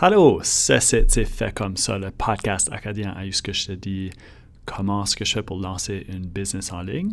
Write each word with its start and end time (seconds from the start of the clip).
Allô, 0.00 0.40
c'est 0.42 0.80
c'est 0.80 1.24
fait 1.24 1.54
comme 1.54 1.76
ça, 1.76 1.98
le 1.98 2.10
podcast 2.10 2.68
acadien 2.72 3.12
à 3.12 3.30
ce 3.30 3.40
que 3.40 3.52
je 3.52 3.66
te 3.66 3.72
dis 3.72 4.10
comment 4.66 5.06
ce 5.06 5.14
que 5.14 5.24
je 5.24 5.34
fais 5.34 5.42
pour 5.44 5.60
lancer 5.60 6.04
une 6.08 6.26
business 6.26 6.72
en 6.72 6.82
ligne? 6.82 7.12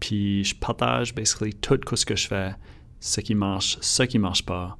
Puis 0.00 0.44
je 0.44 0.54
partage 0.54 1.14
basically 1.14 1.54
tout 1.54 1.80
ce 1.94 2.04
que 2.04 2.14
je 2.14 2.28
fais, 2.28 2.56
ce 3.00 3.22
qui 3.22 3.34
marche, 3.34 3.78
ce 3.80 4.02
qui 4.02 4.18
marche 4.18 4.44
pas, 4.44 4.76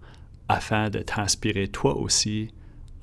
afin 0.51 0.91
de 0.91 0.99
t'inspirer 0.99 1.69
toi 1.69 1.97
aussi 1.97 2.51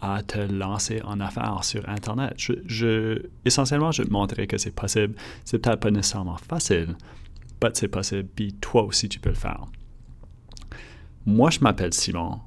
à 0.01 0.21
te 0.21 0.37
lancer 0.37 1.01
en 1.03 1.19
affaires 1.19 1.63
sur 1.63 1.89
Internet. 1.89 2.35
Je, 2.37 3.23
essentiellement, 3.43 3.91
je 3.91 4.03
vais 4.03 4.07
te 4.07 4.13
montrer 4.13 4.45
que 4.45 4.59
c'est 4.59 4.75
possible. 4.75 5.15
C'est 5.45 5.57
peut-être 5.57 5.79
pas 5.79 5.89
nécessairement 5.89 6.37
facile, 6.37 6.95
mais 7.63 7.69
c'est 7.73 7.87
possible, 7.87 8.29
puis 8.35 8.53
toi 8.53 8.83
aussi 8.83 9.09
tu 9.09 9.19
peux 9.19 9.29
le 9.29 9.35
faire. 9.35 9.65
Moi, 11.25 11.49
je 11.49 11.59
m'appelle 11.61 11.93
Simon. 11.93 12.39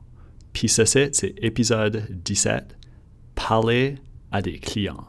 Puis 0.55 0.69
ça, 0.69 0.87
c'est 0.87 1.35
épisode 1.43 2.07
17, 2.25 2.79
parler 3.35 3.97
à 4.33 4.41
des 4.41 4.59
clients. 4.59 5.05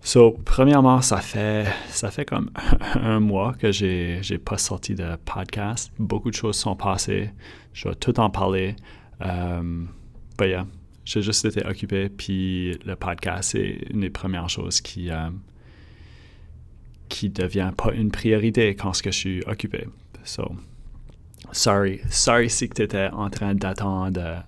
So, 0.00 0.32
premièrement, 0.44 1.00
ça 1.02 1.18
fait, 1.18 1.66
ça 1.88 2.10
fait 2.10 2.24
comme 2.24 2.50
un 2.94 3.20
mois 3.20 3.54
que 3.54 3.70
j'ai 3.70 4.20
n'ai 4.28 4.38
pas 4.38 4.58
sorti 4.58 4.94
de 4.94 5.16
podcast. 5.24 5.92
Beaucoup 5.98 6.30
de 6.30 6.34
choses 6.34 6.56
sont 6.56 6.74
passées. 6.74 7.30
Je 7.72 7.88
vais 7.88 7.94
tout 7.94 8.18
en 8.18 8.28
parler. 8.28 8.74
Euh, 9.22 9.84
but 10.36 10.46
yeah, 10.46 10.66
j'ai 11.04 11.22
juste 11.22 11.44
été 11.44 11.64
occupé. 11.64 12.08
Puis 12.08 12.76
le 12.84 12.96
podcast, 12.96 13.50
c'est 13.52 13.78
une 13.90 14.00
des 14.00 14.10
premières 14.10 14.48
choses 14.48 14.80
qui, 14.80 15.10
euh, 15.10 15.30
qui 17.08 17.30
devient 17.30 17.70
pas 17.76 17.92
une 17.92 18.10
priorité 18.10 18.74
quand 18.74 18.92
je 18.94 19.10
suis 19.10 19.42
occupé. 19.46 19.86
So, 20.24 20.56
sorry, 21.52 22.00
sorry 22.10 22.50
si 22.50 22.68
tu 22.68 22.82
étais 22.82 23.08
en 23.12 23.30
train 23.30 23.54
d'attendre 23.54 24.44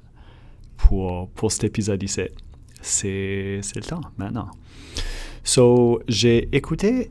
pour, 0.76 1.28
pour 1.30 1.52
cet 1.52 1.64
épisode 1.64 2.02
ici. 2.02 2.22
C'est, 2.82 3.60
le 3.74 3.82
temps 3.82 4.00
maintenant. 4.16 4.50
So, 5.44 6.02
j'ai 6.08 6.55
écouté, 6.55 7.10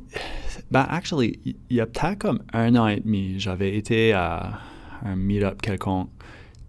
ben, 0.71 0.85
actually, 0.89 1.39
il 1.45 1.75
y 1.75 1.81
a 1.81 1.85
peut-être 1.85 2.19
comme 2.19 2.39
un 2.53 2.75
an 2.75 2.87
et 2.87 2.99
demi, 2.99 3.39
j'avais 3.39 3.75
été 3.75 4.13
à 4.13 4.59
un 5.03 5.15
meet-up 5.15 5.61
quelconque, 5.61 6.09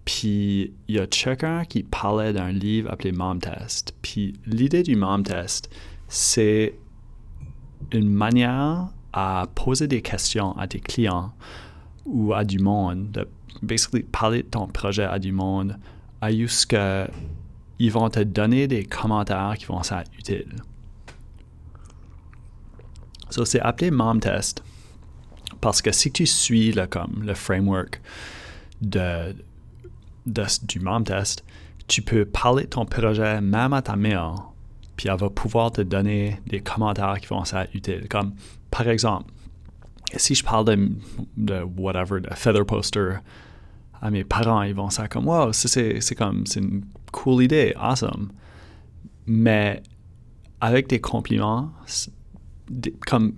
puis 0.05 0.73
il 0.89 0.97
y 0.97 0.99
a 0.99 1.07
quelqu'un 1.07 1.65
qui 1.65 1.83
parlait 1.83 2.33
d'un 2.33 2.53
livre 2.53 2.91
appelé 2.91 3.13
Mom 3.13 3.39
Test. 3.39 3.95
Puis 4.03 4.35
l'idée 4.47 4.83
du 4.83 4.97
Mom 4.97 5.23
Test, 5.23 5.71
c'est 6.09 6.75
une 7.93 8.09
manière 8.09 8.89
à 9.13 9.47
poser 9.55 9.89
des 9.89 10.03
questions 10.03 10.57
à 10.57 10.69
tes 10.69 10.81
clients 10.81 11.33
ou 12.11 12.35
à 12.35 12.45
du 12.45 12.59
monde, 12.59 13.11
de 13.11 13.29
basically 13.63 14.03
parler 14.03 14.43
de 14.43 14.49
ton 14.49 14.67
projet 14.67 15.05
à 15.05 15.19
du 15.19 15.33
monde, 15.33 15.79
à 16.21 16.31
ce 16.31 16.67
que 16.67 17.07
ils 17.79 17.91
vont 17.91 18.11
te 18.11 18.21
donner 18.21 18.69
des 18.69 18.85
commentaires 18.85 19.55
qui 19.59 19.65
vont 19.65 19.81
être 19.81 20.11
utiles. 20.19 20.55
So, 23.31 23.45
c'est 23.45 23.61
appelé 23.61 23.91
Mom 23.91 24.21
Test 24.21 24.63
parce 25.61 25.81
que 25.81 25.93
si 25.93 26.13
tu 26.13 26.27
suis 26.27 26.73
le, 26.73 26.87
comme, 26.87 27.23
le 27.23 27.35
framework 27.35 28.01
de, 28.83 29.35
du 30.27 30.81
Mom 30.81 31.05
Test, 31.05 31.45
tu 31.87 32.03
peux 32.03 32.25
parler 32.25 32.65
de 32.65 32.69
ton 32.69 32.85
projet 32.85 33.41
même 33.41 33.73
à 33.73 33.83
ta 33.83 33.97
mère, 33.97 34.35
puis 34.97 35.09
elle 35.09 35.19
va 35.19 35.31
pouvoir 35.31 35.73
te 35.73 35.81
donner 35.81 36.41
des 36.47 36.61
commentaires 36.61 37.19
qui 37.19 37.27
vont 37.27 37.43
être 37.43 37.75
utiles. 37.75 38.09
Comme 38.09 38.35
par 38.71 38.89
exemple, 38.89 39.33
si 40.17 40.35
je 40.35 40.45
parle 40.45 40.65
de, 41.37 41.63
whatever, 41.77 42.21
de 42.21 42.29
feather 42.35 42.65
poster 42.65 43.19
à 44.03 44.11
mes 44.11 44.25
parents, 44.25 44.63
ils 44.63 44.75
vont 44.75 44.89
dire 44.89 45.09
comme 45.09 45.29
wow, 45.29 45.53
c'est 45.53 46.15
comme 46.15 46.47
c'est 46.47 46.61
une 46.61 46.85
cool 47.13 47.45
idée, 47.45 47.75
awesome. 47.79 48.31
Mais 49.27 49.83
avec 50.61 50.89
des 50.89 51.01
compliments, 51.01 51.71
comme 53.07 53.35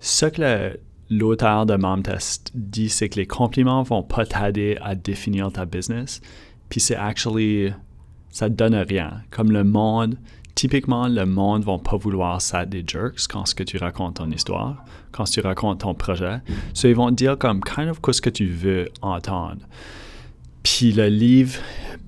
ce 0.00 0.26
que 0.26 0.78
l'auteur 1.10 1.66
de 1.66 1.76
Mom 1.76 2.02
Test 2.02 2.50
dit, 2.54 2.88
c'est 2.88 3.08
que 3.08 3.16
les 3.16 3.26
compliments 3.26 3.82
vont 3.82 4.02
pas 4.02 4.26
t'aider 4.26 4.76
à 4.82 4.94
définir 4.94 5.52
ta 5.52 5.64
business, 5.64 6.20
puis 6.68 6.80
c'est 6.80 6.96
actually 6.96 7.72
ça 8.34 8.48
donne 8.48 8.74
rien. 8.74 9.22
Comme 9.30 9.52
le 9.52 9.62
monde, 9.62 10.18
typiquement, 10.54 11.08
le 11.08 11.26
monde 11.26 11.64
va 11.64 11.78
pas 11.78 11.96
vouloir 11.96 12.40
ça 12.40 12.64
des 12.64 12.84
jerks 12.86 13.26
quand 13.28 13.46
ce 13.46 13.54
que 13.54 13.62
tu 13.62 13.76
racontes 13.76 14.16
ton 14.16 14.30
histoire, 14.30 14.84
quand 15.12 15.24
tu 15.24 15.40
racontes 15.40 15.80
ton 15.80 15.94
projet. 15.94 16.40
So, 16.72 16.88
ils 16.88 16.94
vont 16.94 17.10
dire 17.10 17.38
comme 17.38 17.60
kind 17.62 17.88
of 17.88 17.98
ce 18.10 18.20
que 18.20 18.30
tu 18.30 18.46
veux 18.46 18.88
entendre. 19.02 19.62
Puis 20.62 20.92
le 20.92 21.08
livre, 21.08 21.58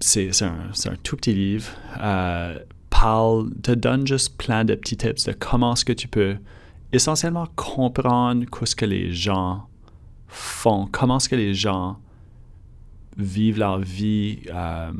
c'est 0.00 0.30
un, 0.42 0.70
un, 0.86 0.96
tout 1.02 1.16
petit 1.16 1.34
livre, 1.34 1.68
euh, 2.00 2.58
parle, 2.88 3.50
te 3.62 3.72
donne 3.72 4.06
juste 4.06 4.36
plein 4.38 4.64
de 4.64 4.74
petits 4.74 4.96
tips 4.96 5.26
de 5.26 5.32
comment 5.32 5.74
est-ce 5.74 5.84
que 5.84 5.92
tu 5.92 6.08
peux 6.08 6.36
essentiellement 6.92 7.46
comprendre 7.54 8.46
ce 8.64 8.74
que 8.74 8.86
les 8.86 9.12
gens 9.12 9.66
font, 10.28 10.88
comment 10.90 11.18
est-ce 11.18 11.28
que 11.28 11.36
les 11.36 11.54
gens 11.54 11.98
vivent 13.16 13.58
leur 13.58 13.78
vie. 13.78 14.40
Euh, 14.52 14.92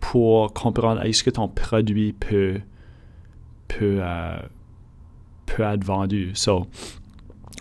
pour 0.00 0.52
comprendre 0.52 1.02
est-ce 1.02 1.22
que 1.22 1.30
ton 1.30 1.48
produit 1.48 2.12
peut, 2.12 2.60
peut, 3.68 3.98
euh, 4.00 4.38
peut 5.46 5.62
être 5.62 5.84
vendu? 5.84 6.30
So, 6.34 6.66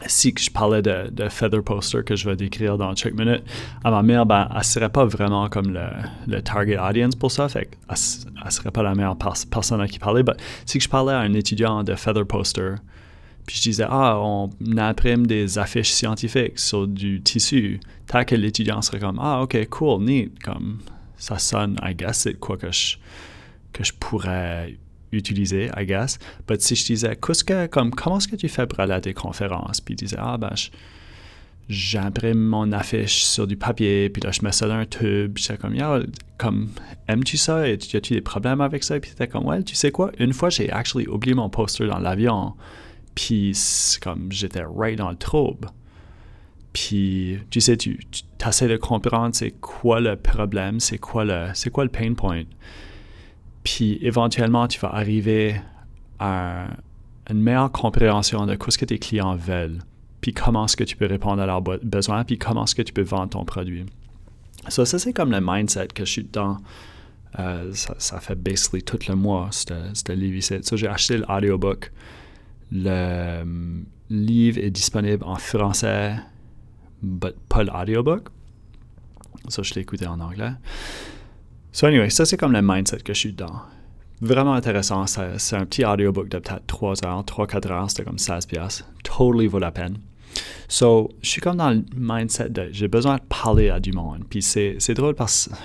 si 0.05 0.33
je 0.37 0.49
parlais 0.49 0.81
de, 0.81 1.29
Feather 1.29 1.63
Poster 1.63 2.03
que 2.03 2.15
je 2.15 2.29
vais 2.29 2.35
décrire 2.35 2.77
dans 2.77 2.95
chaque 2.95 3.13
minute, 3.13 3.43
à 3.83 3.91
ma 3.91 4.01
mère, 4.01 4.25
ben, 4.25 4.47
elle 4.51 4.57
ne 4.57 4.63
serait 4.63 4.89
pas 4.89 5.05
vraiment 5.05 5.49
comme 5.49 5.77
le, 6.27 6.41
target 6.41 6.77
audience 6.77 7.15
pour 7.15 7.31
ça, 7.31 7.49
fait 7.49 7.69
elle 7.89 8.45
ne 8.45 8.49
serait 8.49 8.71
pas 8.71 8.83
la 8.83 8.95
meilleure 8.95 9.17
personne 9.49 9.81
à 9.81 9.87
qui 9.87 9.99
parler. 9.99 10.23
Mais 10.25 10.33
si 10.65 10.79
je 10.79 10.89
parlais 10.89 11.13
à 11.13 11.19
un 11.19 11.33
étudiant 11.33 11.83
de 11.83 11.95
Feather 11.95 12.25
Poster, 12.25 12.75
puis 13.45 13.57
je 13.57 13.61
disais, 13.63 13.85
ah, 13.89 14.19
on 14.19 14.49
imprime 14.77 15.25
des 15.25 15.57
affiches 15.57 15.91
scientifiques 15.91 16.59
sur 16.59 16.87
du 16.87 17.21
tissu, 17.21 17.79
que 18.27 18.35
l'étudiant 18.35 18.81
serait 18.81 18.99
comme, 18.99 19.19
ah, 19.19 19.41
ok, 19.41 19.67
cool, 19.69 20.03
neat, 20.03 20.31
comme 20.43 20.79
ça 21.19 21.37
sonne, 21.37 21.77
I 21.83 21.93
guess, 21.93 22.19
c'est 22.19 22.33
quoi 22.33 22.57
que 22.57 22.71
je, 22.71 22.97
que 23.73 23.83
je 23.83 23.93
pourrais 23.93 24.75
utiliser, 25.11 25.69
I 25.77 25.85
guess. 25.85 26.17
Mais 26.49 26.59
si 26.59 26.75
je 26.75 26.85
disais, 26.85 27.15
que, 27.15 27.67
comme, 27.67 27.91
comment 27.91 28.17
est-ce 28.17 28.27
que 28.27 28.35
tu 28.35 28.47
fais 28.47 28.65
pour 28.65 28.79
aller 28.79 28.93
à 28.93 29.01
tes 29.01 29.13
conférences? 29.13 29.81
Puis 29.81 29.93
il 29.93 29.97
disait, 29.97 30.17
ah 30.19 30.37
ben, 30.37 30.53
j'imprime 31.67 32.39
mon 32.39 32.71
affiche 32.71 33.23
sur 33.23 33.45
du 33.45 33.55
papier, 33.57 34.09
puis 34.09 34.21
là, 34.21 34.31
je 34.31 34.41
mets 34.43 34.51
ça 34.51 34.67
dans 34.67 34.75
un 34.75 34.85
tube. 34.85 35.37
J'étais 35.37 35.57
comme, 35.57 35.75
comme, 36.37 36.69
aimes-tu 37.07 37.37
ça? 37.37 37.67
Et 37.67 37.73
as-tu 37.73 38.13
des 38.13 38.21
problèmes 38.21 38.61
avec 38.61 38.83
ça? 38.83 38.99
Puis 38.99 39.11
était 39.11 39.27
comme, 39.27 39.45
ouais, 39.45 39.61
tu 39.63 39.75
sais 39.75 39.91
quoi? 39.91 40.11
Une 40.19 40.33
fois, 40.33 40.49
j'ai 40.49 40.71
actually 40.71 41.07
oublié 41.07 41.35
mon 41.35 41.49
poster 41.49 41.87
dans 41.87 41.99
l'avion. 41.99 42.53
Puis, 43.13 43.57
comme, 44.01 44.31
j'étais 44.31 44.63
right 44.63 44.97
dans 44.97 45.09
le 45.09 45.17
trouble. 45.17 45.67
Puis, 46.73 47.39
tu 47.49 47.61
sais, 47.61 47.77
tu, 47.77 47.99
tu 48.11 48.23
essaies 48.47 48.67
de 48.67 48.77
comprendre 48.77 49.33
c'est 49.33 49.51
quoi 49.51 49.99
le 49.99 50.15
problème, 50.15 50.79
c'est 50.79 50.99
quoi 50.99 51.25
le, 51.25 51.49
c'est 51.53 51.71
quoi 51.71 51.83
le 51.83 51.89
pain 51.89 52.13
point. 52.13 52.43
Puis, 53.63 53.97
éventuellement, 54.01 54.67
tu 54.67 54.79
vas 54.79 54.89
arriver 54.89 55.59
à 56.19 56.67
une 57.29 57.41
meilleure 57.41 57.71
compréhension 57.71 58.45
de 58.45 58.57
ce 58.69 58.77
que 58.77 58.85
tes 58.85 58.99
clients 58.99 59.35
veulent, 59.35 59.79
puis 60.21 60.33
comment 60.33 60.65
est-ce 60.65 60.77
que 60.77 60.83
tu 60.83 60.95
peux 60.95 61.05
répondre 61.05 61.41
à 61.41 61.45
leurs 61.45 61.61
besoins, 61.61 62.23
puis 62.23 62.37
comment 62.37 62.63
est-ce 62.63 62.75
que 62.75 62.81
tu 62.81 62.93
peux 62.93 63.03
vendre 63.03 63.29
ton 63.29 63.45
produit. 63.45 63.85
ça, 64.67 64.85
c'est 64.85 65.13
comme 65.13 65.31
le 65.31 65.39
mindset 65.41 65.87
que 65.87 66.05
je 66.05 66.11
suis 66.11 66.23
dedans. 66.23 66.57
Euh, 67.37 67.71
ça, 67.73 68.19
fait 68.19 68.35
basically 68.35 68.81
tout 68.81 68.97
le 69.07 69.15
mois, 69.15 69.49
ce 69.51 70.11
livre 70.11 70.37
ici. 70.37 70.55
So, 70.63 70.75
j'ai 70.77 70.87
acheté 70.87 71.17
l'audiobook. 71.17 71.91
Le 72.71 73.41
hum, 73.41 73.85
livre 74.09 74.57
est 74.59 74.71
disponible 74.71 75.23
en 75.23 75.35
français, 75.35 76.15
but 77.01 77.35
pas 77.47 77.63
l'audiobook. 77.63 78.29
Ça, 79.47 79.63
je 79.63 79.73
l'ai 79.73 79.81
écouté 79.81 80.05
en 80.07 80.19
anglais. 80.19 80.51
So, 81.71 81.87
anyway, 81.87 82.09
ça, 82.09 82.25
c'est 82.25 82.37
comme 82.37 82.51
le 82.51 82.61
mindset 82.61 82.99
que 82.99 83.13
je 83.13 83.19
suis 83.19 83.33
dans. 83.33 83.61
Vraiment 84.21 84.53
intéressant. 84.53 85.05
C'est 85.07 85.55
un 85.55 85.65
petit 85.65 85.85
audiobook 85.85 86.27
de 86.29 86.39
peut-être 86.39 86.65
3 86.67 87.05
heures, 87.05 87.23
3-4 87.23 87.71
heures. 87.71 87.89
C'était 87.89 88.03
comme 88.03 88.17
16 88.17 88.45
pièces. 88.47 88.83
Totally 89.03 89.47
vaut 89.47 89.59
la 89.59 89.71
peine. 89.71 89.97
So, 90.67 91.09
je 91.21 91.29
suis 91.29 91.41
comme 91.41 91.57
dans 91.57 91.69
le 91.69 91.83
mindset 91.95 92.49
de 92.49 92.69
j'ai 92.71 92.87
besoin 92.87 93.15
de 93.15 93.21
parler 93.21 93.69
à 93.69 93.79
du 93.79 93.91
monde. 93.91 94.25
Puis 94.29 94.41
c'est, 94.41 94.93
drôle 94.93 95.15
parce 95.15 95.49
que 95.49 95.55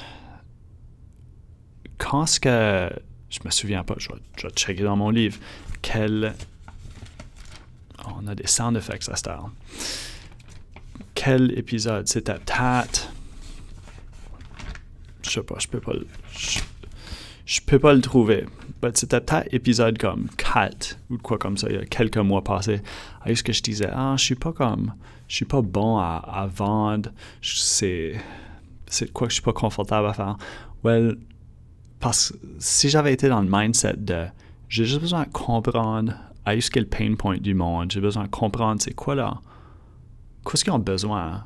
quand 1.98 2.26
ce 2.26 2.40
que. 2.40 2.90
Je 3.28 3.40
me 3.44 3.50
souviens 3.50 3.82
pas, 3.82 3.96
je 3.98 4.08
vais, 4.08 4.14
je 4.36 4.46
vais 4.46 4.52
checker 4.52 4.84
dans 4.84 4.96
mon 4.96 5.10
livre. 5.10 5.38
Quel. 5.82 6.34
on 8.06 8.26
a 8.28 8.34
des 8.34 8.46
sound 8.46 8.76
effects 8.76 9.08
à 9.08 9.16
cette 9.16 9.26
heure 9.26 9.50
quel 11.14 11.56
épisode? 11.58 12.08
C'était 12.08 12.34
peut-être. 12.34 13.12
Je 15.22 15.30
sais 15.30 15.42
pas, 15.42 15.56
je 15.58 15.68
peux 15.68 15.80
pas. 15.80 15.92
Je, 17.46 17.60
peux 17.60 17.78
pas 17.78 17.94
le 17.94 18.00
trouver. 18.00 18.46
C'était 18.94 19.20
peut-être 19.20 19.52
épisode 19.54 19.96
comme 19.98 20.28
4 20.36 20.98
ou 21.10 21.18
quoi 21.18 21.38
comme 21.38 21.56
ça, 21.56 21.68
il 21.70 21.76
y 21.76 21.78
a 21.78 21.86
quelques 21.86 22.18
mois 22.18 22.44
passés. 22.44 22.82
est 23.24 23.34
ce 23.34 23.42
que 23.42 23.52
je 23.52 23.62
disais, 23.62 23.88
ah, 23.90 24.14
je 24.18 24.24
suis 24.24 24.34
pas 24.34 24.52
comme. 24.52 24.92
Je 25.28 25.36
suis 25.36 25.44
pas 25.46 25.62
bon 25.62 25.98
à, 25.98 26.48
vendre. 26.54 27.10
C'est. 27.42 28.14
c'est 28.86 29.12
quoi 29.12 29.26
que 29.26 29.30
je 29.30 29.36
suis 29.36 29.42
pas 29.44 29.54
confortable 29.54 30.08
à 30.08 30.12
faire? 30.12 30.36
Well, 30.82 31.16
parce 32.00 32.32
que 32.32 32.36
si 32.58 32.90
j'avais 32.90 33.14
été 33.14 33.28
dans 33.28 33.40
le 33.40 33.48
mindset 33.50 33.94
de 33.96 34.26
j'ai 34.68 34.84
juste 34.84 35.00
besoin 35.00 35.22
de 35.22 35.32
comprendre 35.32 36.14
à 36.44 36.60
ce 36.60 36.70
qu'est 36.70 36.80
le 36.80 36.86
pain 36.86 37.14
point 37.14 37.38
du 37.38 37.54
monde, 37.54 37.90
j'ai 37.90 38.00
besoin 38.00 38.24
de 38.24 38.28
comprendre 38.28 38.82
c'est 38.82 38.92
quoi 38.92 39.14
là, 39.14 39.40
qu'est-ce 40.44 40.64
qu'ils 40.64 40.72
ont 40.72 40.78
besoin. 40.78 41.44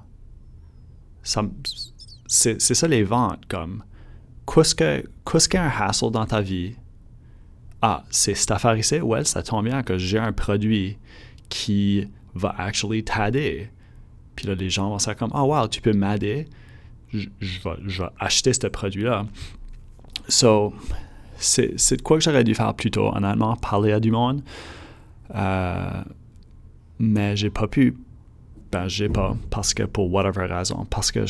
C'est 1.22 2.60
ça 2.60 2.88
les 2.88 3.02
ventes, 3.02 3.46
comme 3.48 3.84
qu'est-ce 4.46 4.74
qu'il 4.74 5.54
y 5.54 5.62
a 5.62 5.64
un 5.64 5.88
hassle 5.88 6.10
dans 6.10 6.26
ta 6.26 6.40
vie? 6.40 6.74
Ah, 7.80 8.04
c'est 8.10 8.34
cette 8.34 8.50
affaire 8.50 8.76
ici? 8.76 9.00
Ouais, 9.00 9.24
ça 9.24 9.42
tombe 9.42 9.64
bien 9.64 9.82
que 9.82 9.98
j'ai 9.98 10.18
un 10.18 10.32
produit 10.32 10.98
qui 11.48 12.08
va 12.34 12.54
actually 12.58 13.04
t'aider. 13.04 13.70
Puis 14.34 14.46
là, 14.46 14.54
les 14.54 14.70
gens 14.70 14.88
vont 14.88 14.98
se 14.98 15.10
comme, 15.12 15.30
oh 15.34 15.42
wow, 15.42 15.68
tu 15.68 15.80
peux 15.80 15.92
m'aider. 15.92 16.46
Je, 17.12 17.28
vais, 17.40 18.08
acheter 18.18 18.52
ce 18.52 18.66
produit-là. 18.66 19.26
So, 20.28 20.74
c'est 21.38 21.96
de 21.96 22.02
quoi 22.02 22.18
que 22.18 22.24
j'aurais 22.24 22.44
dû 22.44 22.54
faire 22.54 22.74
plus 22.74 22.90
tôt, 22.90 23.14
honnêtement, 23.14 23.56
parler 23.56 23.92
à 23.92 24.00
du 24.00 24.10
monde. 24.10 24.42
Euh, 25.34 26.02
mais 26.98 27.36
j'ai 27.36 27.50
pas 27.50 27.68
pu. 27.68 27.96
Ben, 28.70 28.86
j'ai 28.88 29.08
pas, 29.08 29.36
parce 29.50 29.72
que 29.72 29.84
pour 29.84 30.12
whatever 30.12 30.46
raison, 30.46 30.86
parce 30.90 31.10
que 31.10 31.24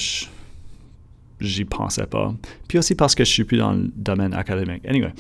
j'y 1.41 1.65
pensais 1.65 2.07
pas. 2.07 2.35
Puis 2.67 2.79
aussi 2.79 2.95
parce 2.95 3.15
que 3.15 3.25
je 3.25 3.31
suis 3.31 3.45
plus 3.45 3.59
dans 3.59 3.73
le 3.73 3.91
domaine 3.95 4.35
académique. 4.35 4.85
Anyway. 4.87 5.13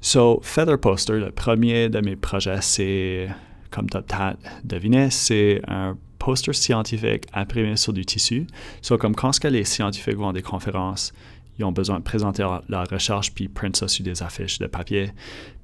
So, 0.00 0.40
Feather 0.42 0.78
Poster, 0.78 1.14
le 1.14 1.32
premier 1.32 1.88
de 1.88 2.00
mes 2.00 2.14
projets, 2.14 2.60
c'est, 2.60 3.28
comme 3.70 3.90
tu 3.90 3.96
as 3.96 4.36
deviné, 4.62 5.10
c'est 5.10 5.60
un 5.66 5.96
poster 6.18 6.54
scientifique 6.54 7.24
imprimé 7.32 7.76
sur 7.76 7.92
du 7.92 8.04
tissu. 8.04 8.46
So, 8.82 8.98
comme 8.98 9.16
quand 9.16 9.42
les 9.44 9.64
scientifiques 9.64 10.16
vont 10.16 10.28
à 10.28 10.32
des 10.32 10.42
conférences, 10.42 11.12
ils 11.58 11.64
ont 11.64 11.72
besoin 11.72 11.98
de 11.98 12.04
présenter 12.04 12.46
leur, 12.68 12.88
recherche 12.88 13.32
puis 13.32 13.48
print 13.48 13.76
ça 13.76 13.88
sur 13.88 14.04
des 14.04 14.22
affiches 14.22 14.58
de 14.58 14.66
papier. 14.66 15.10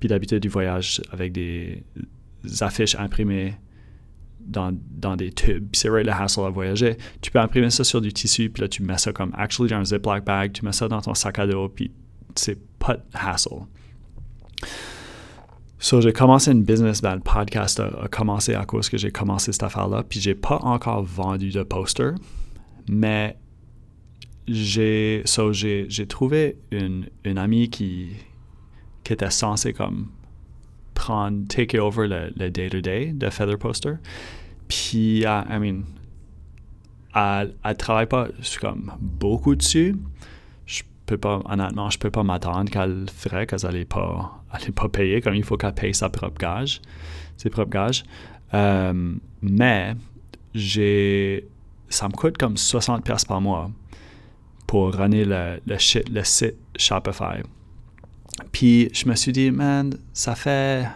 Puis 0.00 0.08
d'habitude, 0.08 0.41
du 0.41 0.49
voyage 0.49 1.03
avec 1.12 1.32
des 1.32 1.85
affiches 2.61 2.97
imprimées 2.97 3.55
dans, 4.44 4.77
dans 4.91 5.17
des 5.17 5.33
tubes. 5.33 5.69
c'est 5.73 5.89
vrai 5.89 6.05
le 6.05 6.12
hassle 6.12 6.41
à 6.41 6.50
voyager. 6.50 6.97
Tu 7.21 7.31
peux 7.31 7.39
imprimer 7.39 7.71
ça 7.71 7.85
sur 7.85 8.00
du 8.00 8.12
tissu, 8.12 8.50
puis 8.50 8.62
là, 8.62 8.69
tu 8.69 8.83
mets 8.83 8.99
ça 8.99 9.12
comme 9.12 9.33
actually 9.37 9.71
dans 9.71 9.77
un 9.77 9.85
Ziploc 9.85 10.25
bag, 10.25 10.53
tu 10.53 10.65
mets 10.65 10.73
ça 10.73 10.89
dans 10.89 11.00
ton 11.00 11.15
sac 11.15 11.39
à 11.39 11.47
dos, 11.47 11.69
puis 11.69 11.91
c'est 12.35 12.59
pas 12.79 12.97
de 12.97 13.03
hassle. 13.15 13.67
So, 15.79 16.00
j'ai 16.00 16.12
commencé 16.12 16.53
une 16.53 16.62
business, 16.62 17.03
ben, 17.03 17.17
le 17.17 17.21
podcast 17.21 17.81
a, 17.81 18.06
commencé 18.09 18.55
à 18.55 18.65
cause 18.65 18.89
que 18.89 18.97
j'ai 18.97 19.11
commencé 19.11 19.53
cette 19.53 19.65
affaire-là, 19.65 20.05
puis 20.09 20.21
j'ai 20.21 20.37
pas 20.37 20.59
encore 20.62 21.03
vendu 21.03 21.50
de 21.50 21.62
poster, 21.65 22.11
mais 22.89 23.37
j'ai 24.47 25.23
so, 25.25 25.50
trouvé 26.09 26.59
une, 26.71 27.09
une 27.25 27.39
amie 27.39 27.69
qui, 27.69 28.11
qui 29.03 29.12
était 29.12 29.31
censée 29.31 29.73
comme 29.73 30.09
prendre, 30.94 31.47
take 31.49 31.79
over 31.79 32.06
le 32.09 32.50
day-to-day 32.50 33.12
de 33.12 33.31
Feather 33.31 33.59
Poster. 33.59 33.94
Puis, 34.69 35.23
uh, 35.23 35.44
I 35.49 35.59
mean, 35.59 35.85
elle, 37.15 37.55
elle 37.65 37.77
travaille 37.77 38.06
pas 38.06 38.29
comme 38.61 38.93
beaucoup 39.00 39.55
dessus, 39.55 39.97
peux 41.06 41.19
pas, 41.19 41.41
honnêtement, 41.44 41.91
je 41.91 41.99
peux 41.99 42.11
pas 42.11 42.23
m'attendre 42.23 42.71
qu'elle 42.71 43.06
ferait, 43.15 43.47
qu'elle 43.47 43.61
n'allait 43.62 43.85
pas, 43.85 44.43
pas 44.75 44.89
payer, 44.89 45.21
comme 45.21 45.35
il 45.35 45.44
faut 45.44 45.56
qu'elle 45.56 45.75
paye 45.75 45.94
sa 45.94 46.09
propre 46.09 46.39
gage, 46.39 46.81
ses 47.37 47.50
propres 47.50 47.71
gages. 47.71 48.05
Euh, 48.55 49.15
mais 49.43 49.94
j'ai, 50.55 51.47
ça 51.89 52.09
me 52.09 52.12
coûte 52.12 52.39
comme 52.39 52.55
60$ 52.55 53.27
par 53.27 53.41
mois 53.41 53.71
pour 54.67 54.94
runner 54.94 55.25
le, 55.25 55.61
le, 55.67 55.77
le 56.11 56.25
site 56.25 56.56
Shopify. 56.77 57.43
Puis 58.50 58.89
je 58.93 59.09
me 59.09 59.15
suis 59.15 59.33
dit, 59.33 59.50
man, 59.50 59.97
ça 60.12 60.35
fait, 60.35 60.87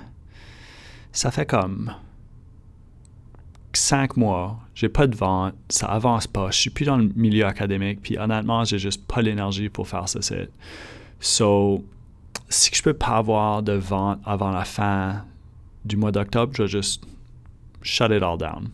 ça 1.13 1.31
fait 1.31 1.47
comme 1.47 1.93
cinq 3.73 4.17
mois, 4.17 4.59
j'ai 4.75 4.89
pas 4.89 5.07
de 5.07 5.15
vente, 5.15 5.55
ça 5.69 5.87
avance 5.87 6.27
pas, 6.27 6.51
je 6.51 6.59
suis 6.59 6.71
plus 6.71 6.87
dans 6.87 6.97
le 6.97 7.11
milieu 7.15 7.47
académique, 7.47 8.01
puis 8.03 8.19
honnêtement, 8.19 8.65
j'ai 8.65 8.79
juste 8.79 9.07
pas 9.07 9.23
l'énergie 9.23 9.69
pour 9.69 9.87
faire 9.87 10.09
ce 10.09 10.21
site. 10.21 10.51
So, 11.21 11.85
si 12.49 12.71
je 12.75 12.83
peux 12.83 12.95
pas 12.95 13.19
avoir 13.19 13.63
de 13.63 13.73
vente 13.73 14.19
avant 14.25 14.51
la 14.51 14.65
fin 14.65 15.25
du 15.85 15.97
mois 15.97 16.13
d'octobre, 16.13 16.53
je 16.57 16.63
vais 16.63 16.69
juste 16.69 17.05
shut 17.83 18.11
it 18.11 18.23
all 18.23 18.39
down. 18.39 18.71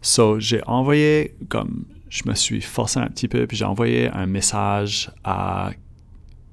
So, 0.00 0.40
j'ai 0.40 0.62
envoyé, 0.66 1.34
comme 1.48 1.84
je 2.08 2.22
me 2.26 2.34
suis 2.34 2.60
forcé 2.60 3.00
un 3.00 3.08
petit 3.08 3.28
peu, 3.28 3.46
puis 3.46 3.56
j'ai 3.56 3.64
envoyé 3.64 4.08
un 4.08 4.26
message 4.26 5.10
à 5.24 5.70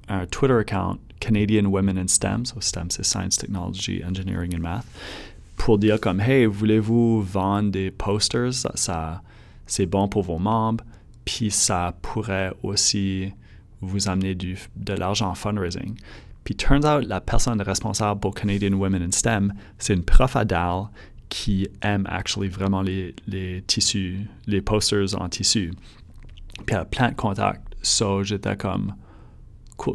un 0.08 0.26
Twitter 0.26 0.58
account 0.58 0.98
Canadian 1.20 1.70
Women 1.70 1.98
in 1.98 2.08
STEM. 2.08 2.44
So, 2.44 2.60
STEM, 2.60 2.90
c'est 2.90 3.04
Science, 3.04 3.36
Technology, 3.36 4.02
Engineering 4.04 4.54
and 4.54 4.60
Math 4.60 4.86
pour 5.56 5.78
dire 5.78 5.98
comme 6.00 6.20
hey 6.20 6.46
voulez-vous 6.46 7.22
vendre 7.22 7.70
des 7.70 7.90
posters? 7.90 8.54
Ça, 8.74 9.22
c'est 9.66 9.86
bon 9.86 10.08
pour 10.08 10.22
vos 10.22 10.38
membres. 10.38 10.84
Puis 11.24 11.50
ça 11.50 11.94
pourrait 12.02 12.52
aussi 12.62 13.32
vous 13.80 14.08
amener 14.08 14.34
du, 14.34 14.56
de 14.76 14.92
l'argent 14.92 15.30
en 15.30 15.34
fundraising. 15.34 15.96
Puis 16.44 16.54
turns 16.54 16.84
out 16.86 17.04
la 17.04 17.20
personne 17.20 17.60
responsable 17.60 18.20
pour 18.20 18.34
Canadian 18.34 18.74
Women 18.74 19.02
in 19.02 19.10
STEM 19.10 19.52
c'est 19.78 19.94
une 19.94 20.04
prof 20.04 20.36
à 20.36 20.44
DAL 20.44 20.84
qui 21.28 21.68
aime 21.82 22.06
actually 22.08 22.48
vraiment 22.48 22.82
les, 22.82 23.16
les 23.26 23.62
tissus 23.66 24.20
les 24.46 24.60
posters 24.60 25.20
en 25.20 25.28
tissu. 25.28 25.72
Puis 26.64 26.76
elle 26.76 26.82
a 26.82 26.84
plein 26.84 27.10
de 27.10 27.16
contacts. 27.16 27.74
So 27.82 28.22
j'étais 28.22 28.56
comme 28.56 28.94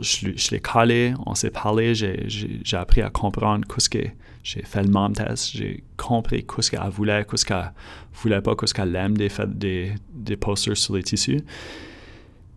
je, 0.02 0.52
l'ai 0.52 0.60
calé 0.60 1.14
on 1.26 1.36
s'est 1.36 1.50
parlé 1.50 1.96
j'ai 1.96 2.78
appris 2.78 3.02
à 3.02 3.10
comprendre 3.10 3.66
ce 3.78 3.90
qu'est 3.90 4.16
j'ai 4.44 4.64
fait 4.64 4.84
le 4.84 4.90
mom 4.90 5.14
test, 5.14 5.52
j'ai 5.56 5.84
compris 5.98 6.46
ce 6.60 6.72
qu'elle 6.72 6.90
voulait, 6.90 7.26
ce 7.36 7.46
qu'elle 7.46 7.72
voulait 8.14 8.42
pas, 8.42 8.56
ce 8.66 8.74
qu'elle 8.74 8.96
aime 8.96 9.16
des, 9.16 9.30
des, 9.48 9.94
des 10.14 10.36
posters 10.36 10.78
sur 10.78 10.96
les 10.96 11.04
tissus. 11.04 11.42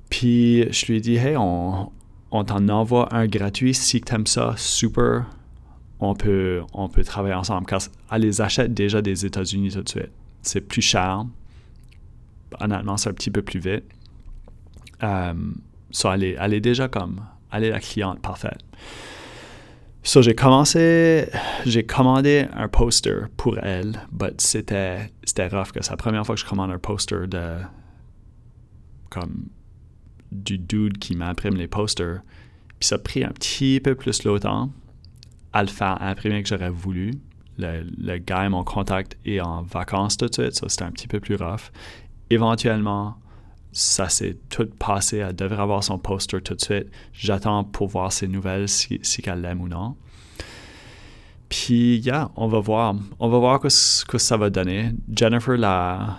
Puis 0.09 0.73
je 0.73 0.87
lui 0.87 0.97
ai 0.97 1.01
dit, 1.01 1.17
hey, 1.17 1.37
on, 1.37 1.93
on 2.31 2.45
t'en 2.45 2.69
envoie 2.69 3.15
un 3.15 3.27
gratuit. 3.27 3.75
Si 3.75 4.01
tu 4.01 4.15
aimes 4.15 4.27
ça, 4.27 4.55
super, 4.57 5.27
on 6.01 6.15
peut, 6.15 6.63
on 6.73 6.89
peut 6.89 7.05
travailler 7.05 7.35
ensemble. 7.35 7.67
Car 7.67 7.81
elle 8.11 8.23
les 8.23 8.41
achète 8.41 8.73
déjà 8.73 9.03
des 9.03 9.27
États-Unis 9.27 9.73
tout 9.73 9.83
de 9.83 9.89
suite. 9.89 10.13
C'est 10.43 10.61
plus 10.63 10.83
cher. 10.83 11.27
Honnêtement, 12.61 12.97
c'est 12.97 13.11
un 13.11 13.15
petit 13.15 13.31
peu 13.31 13.43
plus 13.43 13.61
vite. 13.61 13.85
Euh, 16.05 16.37
elle, 16.41 16.55
est, 16.55 16.61
déjà 16.61 16.89
comme, 16.89 17.21
elle 17.53 17.65
est 17.65 17.71
la 17.71 17.81
cliente 17.81 18.21
parfaite. 18.21 18.61
So, 20.03 20.21
j'ai 20.21 20.35
commencé, 20.35 21.29
j'ai 21.65 21.85
commandé 21.85 22.47
un 22.55 22.69
poster 22.69 23.29
pour 23.37 23.59
elle, 23.59 24.03
c'était, 24.37 25.11
c'était 25.25 25.49
rough, 25.49 25.73
que 25.73 25.83
c'est 25.83 25.91
la 25.91 25.97
première 25.97 26.27
fois 26.27 26.35
que 26.35 26.41
je 26.43 26.47
commande 26.47 26.71
un 26.71 26.79
poster 26.79 27.27
de, 27.27 27.57
comme, 29.09 29.47
du 30.31 30.59
dude 30.59 30.99
qui 30.99 31.17
m'imprime 31.17 31.55
les 31.55 31.69
posters. 31.69 32.21
Puis 32.79 32.89
ça 32.89 32.97
a 32.97 32.99
pris 32.99 33.25
un 33.25 33.31
petit 33.31 33.81
peu 33.81 33.95
plus 33.95 34.25
longtemps 34.25 34.71
à 35.55 35.63
le 35.63 35.69
faire 35.69 36.03
imprimer 36.03 36.43
que 36.43 36.49
j'aurais 36.49 36.71
voulu. 36.71 37.13
Le, 37.57 37.85
le 37.97 38.19
gars, 38.19 38.47
mon 38.51 38.65
contact, 38.65 39.17
est 39.25 39.41
en 39.41 39.63
vacances 39.63 40.19
tout 40.19 40.27
de 40.27 40.35
suite, 40.35 40.55
ça 40.55 40.69
c'était 40.69 40.85
un 40.85 40.91
petit 40.91 41.09
peu 41.09 41.21
plus 41.21 41.37
rough. 41.37 41.71
Éventuellement, 42.29 43.17
ça 43.75 44.09
s'est 44.09 44.39
tout 44.49 44.71
passé. 44.79 45.19
Elle 45.19 45.35
devrait 45.35 45.61
avoir 45.61 45.83
son 45.83 45.99
poster 45.99 46.41
tout 46.41 46.55
de 46.55 46.61
suite. 46.61 46.87
J'attends 47.13 47.65
pour 47.65 47.89
voir 47.89 48.13
ses 48.13 48.29
nouvelles, 48.29 48.69
si, 48.69 49.01
si 49.03 49.21
elle 49.27 49.43
l'aime 49.43 49.61
ou 49.61 49.69
non. 49.69 49.97
Puis, 51.49 51.99
yeah, 51.99 52.31
on 52.37 52.47
va 52.47 52.61
voir. 52.61 52.95
On 53.19 53.29
va 53.29 53.39
voir 53.39 53.61
ce 53.69 54.05
que 54.05 54.17
ça 54.17 54.37
va 54.37 54.49
donner. 54.49 54.93
Jennifer, 55.15 55.57
la, 55.59 56.19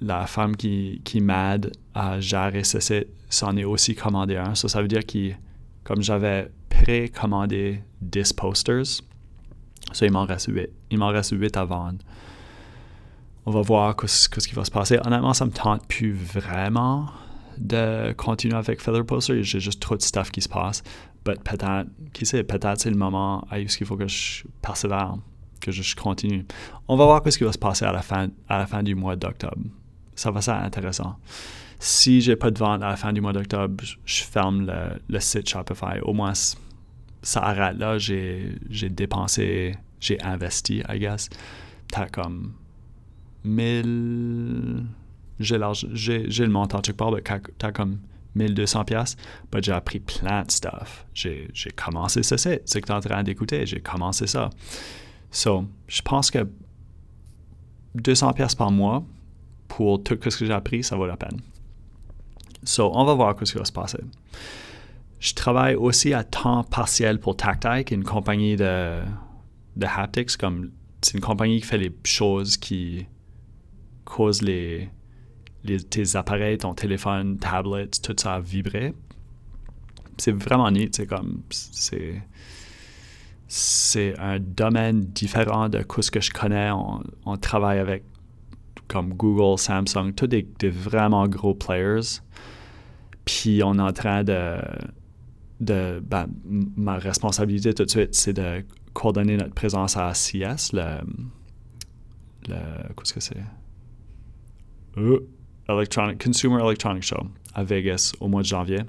la 0.00 0.26
femme 0.26 0.56
qui, 0.56 1.00
qui 1.04 1.20
m'aide 1.20 1.72
à 1.94 2.20
gérer 2.20 2.64
ce 2.64 2.80
site, 2.80 3.06
s'en 3.28 3.56
est 3.56 3.64
aussi 3.64 3.94
commandé 3.94 4.36
un. 4.36 4.56
Ça, 4.56 4.68
ça 4.68 4.82
veut 4.82 4.88
dire 4.88 5.06
que, 5.06 5.30
comme 5.84 6.02
j'avais 6.02 6.50
précommandé 6.68 7.82
10 8.02 8.32
posters, 8.32 9.02
ça, 9.92 10.06
il 10.06 10.10
m'en 10.10 10.24
reste 10.24 10.48
8. 10.52 10.68
Il 10.90 10.98
m'en 10.98 11.08
reste 11.08 11.32
8 11.38 11.56
à 11.56 11.64
vendre 11.64 11.98
on 13.46 13.50
va 13.50 13.62
voir 13.62 13.96
ce, 14.06 14.28
qui 14.28 14.54
va 14.54 14.64
se 14.64 14.70
passer. 14.70 14.98
Honnêtement, 15.04 15.34
ça 15.34 15.46
me 15.46 15.50
tente 15.50 15.86
plus 15.86 16.12
vraiment 16.12 17.06
de 17.58 18.12
continuer 18.12 18.56
avec 18.56 18.80
Feather 18.80 19.04
Poster. 19.04 19.42
J'ai 19.42 19.60
juste 19.60 19.80
trop 19.80 19.96
de 19.96 20.02
stuff 20.02 20.30
qui 20.30 20.40
se 20.40 20.48
passe. 20.48 20.82
Mais 21.26 21.34
peut-être, 21.34 21.86
qui 22.12 22.26
sait, 22.26 22.42
peut-être 22.44 22.80
c'est 22.80 22.90
le 22.90 22.96
moment 22.96 23.46
où 23.52 23.56
il 23.56 23.86
faut 23.86 23.96
que 23.96 24.08
je 24.08 24.44
persévère, 24.62 25.16
que 25.60 25.70
je 25.70 25.96
continue. 25.96 26.46
On 26.88 26.96
va 26.96 27.04
voir 27.04 27.22
ce 27.26 27.36
qui 27.36 27.44
va 27.44 27.52
se 27.52 27.58
passer 27.58 27.84
à 27.84 27.92
la 27.92 28.02
fin, 28.02 28.28
à 28.48 28.58
la 28.58 28.66
fin 28.66 28.82
du 28.82 28.94
mois 28.94 29.16
d'octobre. 29.16 29.62
Ça 30.14 30.30
va 30.30 30.40
être 30.40 30.48
intéressant. 30.48 31.16
Si 31.78 32.20
j'ai 32.20 32.36
pas 32.36 32.50
de 32.50 32.58
vente 32.58 32.82
à 32.82 32.88
la 32.88 32.96
fin 32.96 33.12
du 33.12 33.22
mois 33.22 33.32
d'octobre, 33.32 33.82
je 34.04 34.22
ferme 34.22 34.66
le, 34.66 35.00
le, 35.08 35.20
site 35.20 35.48
Shopify. 35.48 36.00
Au 36.02 36.12
moins, 36.12 36.32
ça 37.22 37.40
arrête 37.40 37.78
là. 37.78 37.96
J'ai 37.98 38.58
dépensé, 38.90 39.76
j'ai 39.98 40.20
investi, 40.22 40.82
I 40.88 40.98
guess. 40.98 41.30
T'as 41.88 42.06
comme 42.08 42.52
1000, 43.44 44.84
j'ai 45.38 45.56
le 45.58 46.48
montant 46.48 46.80
quelque 46.80 46.96
part, 46.96 47.12
tu 47.58 47.66
as 47.66 47.72
comme 47.72 47.98
1200 48.34 48.84
pièces, 48.84 49.16
ben, 49.50 49.62
j'ai 49.62 49.72
appris 49.72 50.00
plein 50.00 50.44
de 50.44 50.50
stuff. 50.50 51.06
J'ai 51.14 51.48
commencé 51.74 52.22
ça, 52.22 52.38
c'est 52.38 52.68
ce 52.68 52.78
que 52.78 52.86
tu 52.86 52.92
es 52.92 52.94
en 52.94 53.00
train 53.00 53.22
d'écouter, 53.22 53.66
j'ai 53.66 53.80
commencé 53.80 54.26
ça. 54.26 54.50
So, 55.30 55.64
je 55.86 56.02
pense 56.02 56.30
que 56.30 56.46
200 57.94 58.32
pièces 58.34 58.54
par 58.54 58.70
mois 58.70 59.04
pour 59.68 60.02
tout 60.02 60.18
ce 60.22 60.36
que 60.36 60.46
j'ai 60.46 60.52
appris, 60.52 60.82
ça 60.82 60.96
vaut 60.96 61.06
la 61.06 61.16
peine. 61.16 61.40
So, 62.64 62.90
on 62.94 63.04
va 63.04 63.14
voir 63.14 63.36
ce 63.42 63.52
qui 63.52 63.58
va 63.58 63.64
se 63.64 63.72
passer. 63.72 64.00
Je 65.18 65.34
travaille 65.34 65.74
aussi 65.74 66.14
à 66.14 66.24
temps 66.24 66.64
partiel 66.64 67.20
pour 67.20 67.36
Tactile, 67.36 67.84
une 67.90 68.04
compagnie 68.04 68.56
de, 68.56 69.00
de 69.76 69.86
haptics. 69.86 70.36
Comme, 70.36 70.70
c'est 71.02 71.14
une 71.14 71.20
compagnie 71.20 71.60
qui 71.60 71.66
fait 71.66 71.78
les 71.78 71.94
choses 72.04 72.56
qui 72.56 73.06
causent 74.10 74.42
les, 74.42 74.90
tes 75.88 76.16
appareils, 76.16 76.58
ton 76.58 76.74
téléphone, 76.74 77.38
tablet, 77.38 77.88
tout 78.02 78.16
ça 78.18 78.40
vibrer. 78.40 78.94
C'est 80.18 80.32
vraiment 80.32 80.70
neat. 80.70 80.94
C'est 80.96 81.06
comme. 81.06 81.42
C'est. 81.50 82.22
C'est 83.52 84.16
un 84.20 84.38
domaine 84.38 85.00
différent 85.00 85.68
de 85.68 85.84
ce 86.00 86.10
que 86.12 86.20
je 86.20 86.30
connais. 86.30 86.70
On, 86.70 87.36
travaille 87.36 87.80
avec 87.80 88.04
comme 88.86 89.14
Google, 89.14 89.58
Samsung, 89.58 90.12
tous 90.14 90.28
des, 90.28 90.46
vraiment 90.62 91.26
gros 91.26 91.54
players. 91.54 92.20
Puis 93.24 93.62
on 93.64 93.74
est 93.74 93.82
en 93.82 93.92
train 93.92 94.22
de. 94.22 94.56
de 95.60 96.00
ben, 96.00 96.26
ma 96.76 96.98
responsabilité 96.98 97.74
tout 97.74 97.84
de 97.84 97.90
suite, 97.90 98.14
c'est 98.14 98.34
de 98.34 98.64
coordonner 98.92 99.36
notre 99.36 99.54
présence 99.54 99.96
à 99.96 100.14
CES, 100.14 100.72
le. 100.72 101.00
le 102.48 102.56
Qu'est-ce 102.96 103.14
que 103.14 103.20
c'est? 103.20 103.59
Euh, 104.98 105.20
Electronic, 105.68 106.22
Consumer 106.22 106.60
Electronic 106.62 107.02
Show 107.02 107.26
à 107.54 107.64
Vegas 107.64 108.12
au 108.20 108.28
mois 108.28 108.42
de 108.42 108.46
janvier. 108.46 108.80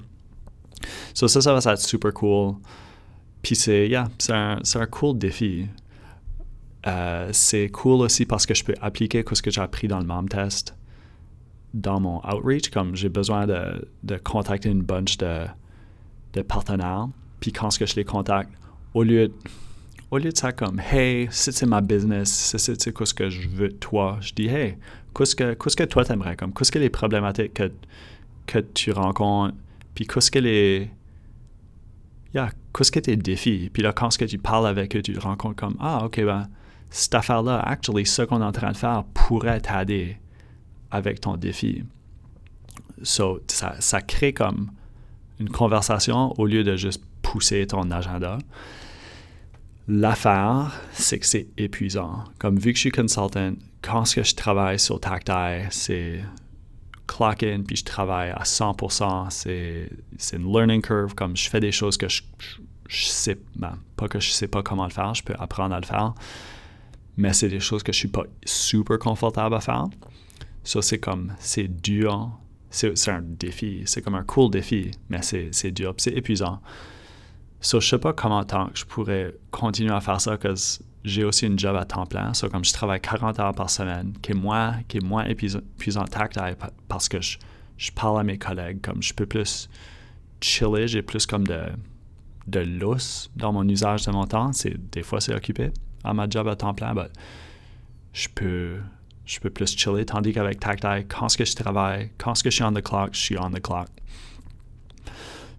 So 1.14 1.28
ça, 1.28 1.40
ça 1.40 1.54
va 1.54 1.72
être 1.72 1.80
super 1.80 2.12
cool. 2.12 2.56
Puis 3.42 3.56
c'est, 3.56 3.88
yeah, 3.88 4.08
un, 4.30 4.58
un, 4.74 4.86
cool 4.86 5.18
défi. 5.18 5.66
Euh, 6.86 7.28
c'est 7.32 7.68
cool 7.70 8.00
aussi 8.00 8.24
parce 8.24 8.46
que 8.46 8.54
je 8.54 8.64
peux 8.64 8.74
appliquer 8.80 9.24
ce 9.32 9.42
que 9.42 9.50
j'ai 9.50 9.60
appris 9.60 9.88
dans 9.88 9.98
le 9.98 10.06
mom 10.06 10.28
test 10.28 10.76
dans 11.74 12.00
mon 12.00 12.20
outreach, 12.26 12.70
comme 12.70 12.94
j'ai 12.94 13.08
besoin 13.08 13.46
de, 13.46 13.88
de, 14.02 14.16
contacter 14.16 14.68
une 14.68 14.82
bunch 14.82 15.16
de, 15.16 15.46
de 16.34 16.42
partenaires. 16.42 17.08
Puis 17.40 17.52
quand 17.52 17.76
que 17.76 17.86
je 17.86 17.96
les 17.96 18.04
contacte, 18.04 18.50
au 18.94 19.02
lieu 19.02 19.28
de, 19.28 19.34
au 20.10 20.18
lieu 20.18 20.30
de 20.30 20.36
ça 20.36 20.52
comme 20.52 20.80
Hey, 20.80 21.28
c'est 21.30 21.64
ma 21.64 21.80
business, 21.80 22.30
c'est 22.30 22.58
ce 22.58 23.14
que 23.14 23.30
je 23.30 23.48
veux 23.48 23.72
toi, 23.72 24.18
je 24.20 24.34
dis 24.34 24.48
Hey, 24.48 24.76
qu'est-ce 25.14 25.34
que, 25.36 25.54
qu'est-ce 25.54 25.76
que 25.76 25.84
toi 25.84 26.04
t'aimerais? 26.04 26.36
Comme 26.36 26.52
Qu'est-ce 26.52 26.72
que 26.72 26.78
les 26.78 26.90
problématiques 26.90 27.54
que, 27.54 27.72
que 28.46 28.58
tu 28.58 28.92
rencontres? 28.92 29.54
Puis 29.94 30.06
qu'est-ce 30.06 30.30
que 30.30 30.38
les. 30.38 30.90
Qu'est-ce 32.32 32.90
que 32.90 33.00
tes 33.00 33.16
défis? 33.16 33.70
Puis 33.72 33.82
là, 33.82 33.92
quand 33.92 34.10
ce 34.10 34.18
que 34.18 34.24
tu 34.24 34.38
parles 34.38 34.66
avec 34.66 34.96
eux, 34.96 35.02
tu 35.02 35.12
te 35.12 35.20
rends 35.20 35.36
compte 35.36 35.56
comme 35.56 35.76
Ah, 35.78 36.04
ok, 36.04 36.24
ben, 36.24 36.48
cette 36.88 37.14
affaire-là, 37.14 37.60
actually, 37.60 38.06
ce 38.06 38.22
qu'on 38.22 38.40
est 38.40 38.44
en 38.44 38.52
train 38.52 38.72
de 38.72 38.76
faire 38.76 39.04
pourrait 39.12 39.60
t'aider 39.60 40.16
avec 40.90 41.20
ton 41.20 41.36
défi. 41.36 41.84
So, 43.02 43.40
ça, 43.48 43.74
ça 43.80 44.00
crée 44.00 44.32
comme 44.32 44.70
une 45.40 45.50
conversation 45.50 46.32
au 46.38 46.46
lieu 46.46 46.64
de 46.64 46.76
juste 46.76 47.02
pousser 47.20 47.66
ton 47.66 47.90
agenda. 47.90 48.38
L'affaire, 49.88 50.80
c'est 50.92 51.18
que 51.18 51.26
c'est 51.26 51.48
épuisant. 51.56 52.24
Comme 52.38 52.56
vu 52.56 52.72
que 52.72 52.76
je 52.76 52.82
suis 52.82 52.92
consultant, 52.92 53.54
quand 53.82 54.04
je 54.04 54.34
travaille 54.34 54.78
sur 54.78 55.00
Tactile, 55.00 55.66
c'est 55.70 56.20
clock 57.08 57.42
in, 57.42 57.62
puis 57.62 57.76
je 57.76 57.84
travaille 57.84 58.30
à 58.30 58.42
100%. 58.42 59.30
C'est, 59.30 60.36
une 60.36 60.52
learning 60.52 60.82
curve. 60.82 61.14
Comme 61.14 61.36
je 61.36 61.48
fais 61.50 61.60
des 61.60 61.72
choses 61.72 61.96
que 61.96 62.08
je, 62.08 62.22
sais, 62.88 63.38
ben, 63.56 63.76
pas 63.96 64.08
que 64.08 64.20
je 64.20 64.30
sais 64.30 64.48
pas 64.48 64.62
comment 64.62 64.84
le 64.84 64.90
faire, 64.90 65.14
je 65.14 65.22
peux 65.22 65.34
apprendre 65.38 65.74
à 65.74 65.80
le 65.80 65.86
faire. 65.86 66.14
Mais 67.16 67.32
c'est 67.32 67.48
des 67.48 67.60
choses 67.60 67.82
que 67.82 67.92
je 67.92 67.98
suis 67.98 68.08
pas 68.08 68.24
super 68.44 68.98
confortable 68.98 69.54
à 69.54 69.60
faire. 69.60 69.86
Ça, 70.64 70.80
c'est 70.80 70.98
comme, 70.98 71.34
c'est 71.38 71.68
dur. 71.68 72.30
C'est, 72.70 73.08
un 73.08 73.20
défi. 73.20 73.82
C'est 73.84 74.00
comme 74.00 74.14
un 74.14 74.22
cool 74.22 74.50
défi, 74.50 74.92
mais 75.10 75.20
c'est, 75.20 75.48
c'est 75.52 75.72
dur, 75.72 75.92
c'est 75.98 76.12
épuisant. 76.12 76.62
So, 77.62 77.80
je 77.80 77.88
sais 77.88 77.98
pas 77.98 78.12
comment 78.12 78.44
tant 78.44 78.66
que 78.66 78.78
je 78.78 78.84
pourrais 78.84 79.34
continuer 79.52 79.92
à 79.92 80.00
faire 80.00 80.20
ça, 80.20 80.36
parce 80.36 80.78
que 80.78 80.84
j'ai 81.04 81.24
aussi 81.24 81.46
une 81.46 81.56
job 81.56 81.76
à 81.76 81.84
temps 81.84 82.06
plein. 82.06 82.34
So, 82.34 82.48
comme 82.48 82.64
je 82.64 82.72
travaille 82.72 83.00
40 83.00 83.38
heures 83.38 83.54
par 83.54 83.70
semaine, 83.70 84.14
qui 84.20 84.32
est 84.32 84.34
moins, 84.34 84.82
qui 84.88 84.98
est 84.98 85.30
épuisant 85.30 86.04
tactile 86.04 86.56
parce 86.88 87.08
que 87.08 87.20
je, 87.20 87.38
je, 87.76 87.92
parle 87.92 88.18
à 88.18 88.24
mes 88.24 88.36
collègues, 88.36 88.80
comme 88.82 89.00
je 89.00 89.14
peux 89.14 89.26
plus 89.26 89.68
chiller, 90.40 90.88
j'ai 90.88 91.02
plus 91.02 91.24
comme 91.24 91.46
de, 91.46 91.62
de 92.48 92.66
dans 93.36 93.52
mon 93.52 93.68
usage 93.68 94.06
de 94.06 94.10
mon 94.10 94.26
temps. 94.26 94.50
Des 94.90 95.02
fois, 95.04 95.20
c'est 95.20 95.34
occupé 95.34 95.70
à 96.02 96.12
ma 96.12 96.28
job 96.28 96.48
à 96.48 96.56
temps 96.56 96.74
plein, 96.74 96.94
mais 96.94 97.08
je 98.12 98.26
peux, 98.28 98.78
je 99.24 99.38
peux 99.38 99.50
plus 99.50 99.76
chiller. 99.76 100.04
Tandis 100.04 100.32
qu'avec 100.32 100.58
Tactile, 100.58 101.06
quand 101.08 101.28
ce 101.28 101.38
que 101.38 101.44
je 101.44 101.54
travaille, 101.54 102.10
quand 102.18 102.34
ce 102.34 102.42
que 102.42 102.50
je 102.50 102.56
suis 102.56 102.64
on 102.64 102.72
the 102.72 102.82
clock, 102.82 103.10
je 103.12 103.20
suis 103.20 103.38
on 103.38 103.50
the 103.50 103.60
clock. 103.60 103.88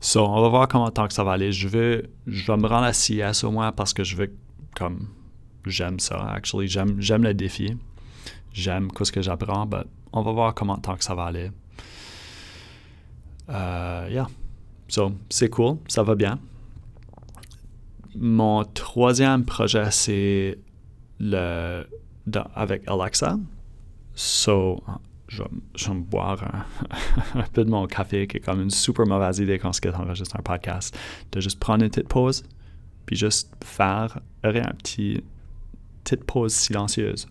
So, 0.03 0.27
on 0.27 0.41
va 0.41 0.49
voir 0.49 0.67
comment 0.67 0.91
tant 0.91 1.07
que 1.07 1.13
ça 1.13 1.23
va 1.23 1.31
aller. 1.31 1.53
Je 1.53 1.69
vais, 1.69 2.09
je 2.27 2.45
vais 2.45 2.57
me 2.57 2.67
rendre 2.67 2.83
à 2.83 2.91
CS 2.91 3.45
au 3.45 3.51
moins 3.51 3.71
parce 3.71 3.93
que 3.93 4.03
je 4.03 4.17
veux, 4.17 4.35
comme, 4.75 5.07
j'aime 5.65 5.97
ça, 5.97 6.21
actually. 6.27 6.67
J'aime, 6.67 6.99
j'aime 6.99 7.23
le 7.23 7.33
défi. 7.33 7.77
J'aime 8.51 8.89
ce 9.01 9.13
que 9.13 9.21
j'apprends, 9.21 9.65
mais 9.65 9.77
on 10.11 10.21
va 10.21 10.31
voir 10.33 10.53
comment 10.53 10.75
tant 10.75 10.97
que 10.97 11.05
ça 11.05 11.15
va 11.15 11.23
aller. 11.23 11.51
Uh, 13.47 14.11
yeah. 14.11 14.27
So, 14.89 15.13
c'est 15.29 15.49
cool, 15.49 15.77
ça 15.87 16.03
va 16.03 16.15
bien. 16.15 16.37
Mon 18.13 18.65
troisième 18.65 19.45
projet, 19.45 19.89
c'est 19.91 20.59
le, 21.21 21.87
avec 22.55 22.83
Alexa. 22.87 23.37
So, 24.15 24.83
je, 25.27 25.43
vais 25.43 25.93
me 25.93 26.01
boire 26.01 26.43
un, 27.35 27.43
peu 27.53 27.63
de 27.63 27.69
mon 27.69 27.87
café, 27.87 28.27
qui 28.27 28.37
est 28.37 28.39
comme 28.39 28.61
une 28.61 28.69
super 28.69 29.05
mauvaise 29.05 29.39
idée 29.39 29.59
quand 29.59 29.71
tu 29.71 29.89
enregistres 29.89 30.35
un 30.37 30.43
podcast, 30.43 30.97
de 31.31 31.39
juste 31.39 31.59
prendre 31.59 31.83
une 31.83 31.89
petite 31.89 32.07
pause, 32.07 32.43
puis 33.05 33.15
juste 33.15 33.51
faire 33.63 34.19
rien, 34.43 34.67
un 34.67 34.75
petit 34.75 35.23
petite 36.03 36.25
pause 36.25 36.53
silencieuse. 36.53 37.27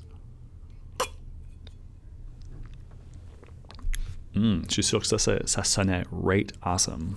Hmm, 4.34 4.62
je 4.66 4.72
suis 4.72 4.82
sûr 4.82 5.00
que 5.00 5.06
ça, 5.06 5.18
ça, 5.18 5.62
sonnait 5.62 6.04
right 6.10 6.52
awesome. 6.62 7.16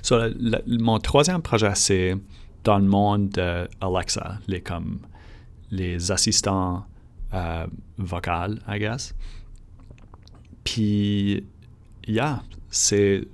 So, 0.00 0.18
mon 0.66 0.98
troisième 1.00 1.42
projet, 1.42 1.74
c'est 1.74 2.16
dans 2.64 2.78
le 2.78 2.86
monde 2.86 3.28
d'Alexa, 3.28 4.38
les, 4.46 4.62
comme, 4.62 5.00
les 5.70 6.10
assistants 6.10 6.86
euh, 7.36 7.66
vocales, 7.98 8.58
I 8.66 8.78
guess. 8.78 9.14
Puis, 10.64 11.44
yeah, 12.06 12.42
c'est. 12.70 13.24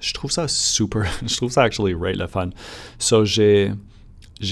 Je 0.00 0.12
trouve 0.12 0.30
ça 0.30 0.48
super. 0.48 1.06
je 1.26 1.36
trouve 1.36 1.50
ça 1.50 1.62
actually 1.62 1.94
right 1.94 2.16
le 2.16 2.26
fun. 2.26 2.50
So, 2.98 3.24
j'ai, 3.24 3.72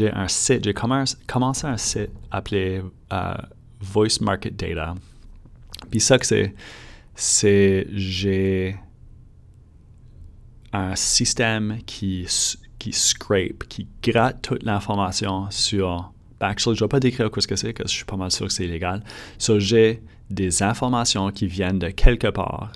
un 0.00 0.28
site, 0.28 0.64
j'ai 0.64 0.72
commencé, 0.72 1.66
un 1.66 1.76
site 1.76 2.10
appelé 2.30 2.82
uh, 3.12 3.42
Voice 3.80 4.20
Market 4.20 4.56
Data. 4.56 4.94
Puis, 5.90 6.00
ça 6.00 6.18
que 6.18 6.26
c'est, 6.26 6.54
c'est. 7.14 7.86
J'ai 7.92 8.76
un 10.72 10.96
système 10.96 11.78
qui, 11.84 12.26
qui 12.78 12.92
scrape, 12.92 13.64
qui 13.68 13.88
gratte 14.02 14.42
toute 14.42 14.62
l'information 14.62 15.50
sur. 15.50 16.12
Ben, 16.42 16.48
actually, 16.48 16.76
je 16.76 16.82
ne 16.82 16.86
vais 16.86 16.90
pas 16.90 16.98
décrire 16.98 17.30
ce 17.38 17.46
que 17.46 17.54
c'est, 17.54 17.72
parce 17.72 17.84
que 17.84 17.92
je 17.92 17.96
suis 17.98 18.04
pas 18.04 18.16
mal 18.16 18.32
sûr 18.32 18.48
que 18.48 18.52
c'est 18.52 18.64
illégal. 18.64 19.04
So, 19.38 19.60
j'ai 19.60 20.02
des 20.28 20.64
informations 20.64 21.30
qui 21.30 21.46
viennent 21.46 21.78
de 21.78 21.90
quelque 21.90 22.26
part. 22.26 22.72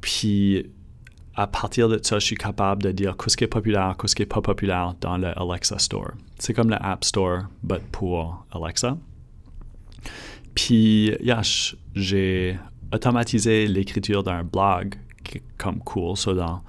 Puis 0.00 0.64
à 1.34 1.46
partir 1.46 1.90
de 1.90 2.00
ça, 2.02 2.18
je 2.18 2.24
suis 2.24 2.36
capable 2.36 2.82
de 2.82 2.92
dire 2.92 3.14
qu'est-ce 3.18 3.36
qui 3.36 3.44
est 3.44 3.48
populaire, 3.48 3.94
qu'est-ce 4.00 4.16
qui 4.16 4.22
n'est 4.22 4.26
pas 4.26 4.40
populaire 4.40 4.94
dans 5.02 5.18
le 5.18 5.38
Alexa 5.38 5.78
Store. 5.78 6.12
C'est 6.38 6.54
comme 6.54 6.70
le 6.70 6.76
App 6.80 7.04
Store, 7.04 7.42
mais 7.62 7.78
pour 7.92 8.46
Alexa. 8.50 8.96
Puis, 10.54 11.14
yeah, 11.20 11.42
j'ai 11.94 12.58
automatisé 12.90 13.66
l'écriture 13.66 14.22
d'un 14.22 14.44
blog 14.44 14.94
comme 15.58 15.80
cool. 15.80 16.16
So 16.16 16.32
dans, 16.32 16.62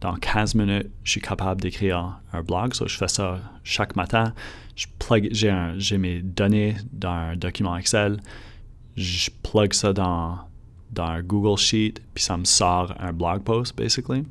dans 0.00 0.14
15 0.14 0.54
minutes, 0.54 0.88
je 1.02 1.10
suis 1.10 1.20
capable 1.20 1.60
d'écrire 1.60 2.18
un 2.32 2.42
blog. 2.42 2.72
So 2.72 2.88
je 2.88 2.96
fais 2.96 3.08
ça 3.08 3.40
chaque 3.62 3.94
matin. 3.94 4.32
J'ai 4.76 5.98
mes 5.98 6.22
données 6.22 6.76
dans 6.92 7.10
un 7.10 7.36
document 7.36 7.76
Excel 7.76 8.18
je 8.96 9.30
plug 9.42 9.72
ça 9.72 9.92
dans, 9.92 10.38
dans 10.92 11.20
Google 11.22 11.58
Sheet, 11.58 11.94
puis 12.14 12.22
ça 12.22 12.36
me 12.36 12.44
sort 12.44 12.94
un 12.98 13.12
blog 13.12 13.42
post, 13.42 13.76
basically. 13.76 14.24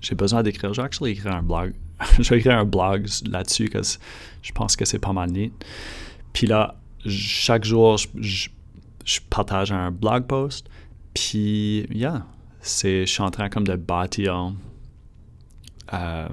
J'ai 0.00 0.14
besoin 0.14 0.42
d'écrire. 0.42 0.72
Je 0.72 0.80
vais 0.80 0.86
actually 0.86 1.12
écrire 1.12 1.34
un 1.34 1.42
blog. 1.42 1.72
je 2.18 2.34
écrire 2.34 2.58
un 2.58 2.64
blog 2.64 3.06
là-dessus, 3.26 3.68
parce 3.68 3.96
que 3.96 4.02
je 4.42 4.52
pense 4.52 4.76
que 4.76 4.84
c'est 4.84 4.98
pas 4.98 5.12
mal 5.12 5.30
neat. 5.30 5.52
Puis 6.32 6.46
là, 6.46 6.76
chaque 7.06 7.64
jour, 7.64 7.96
je, 7.96 8.48
je 9.04 9.20
partage 9.30 9.72
un 9.72 9.90
blog 9.90 10.26
post, 10.26 10.68
puis, 11.12 11.86
yeah, 11.90 12.26
c'est, 12.60 13.06
je 13.06 13.12
suis 13.12 13.22
en 13.22 13.30
train 13.30 13.48
comme 13.48 13.66
de 13.66 13.76
bâtir 13.76 14.52
euh, 15.92 16.28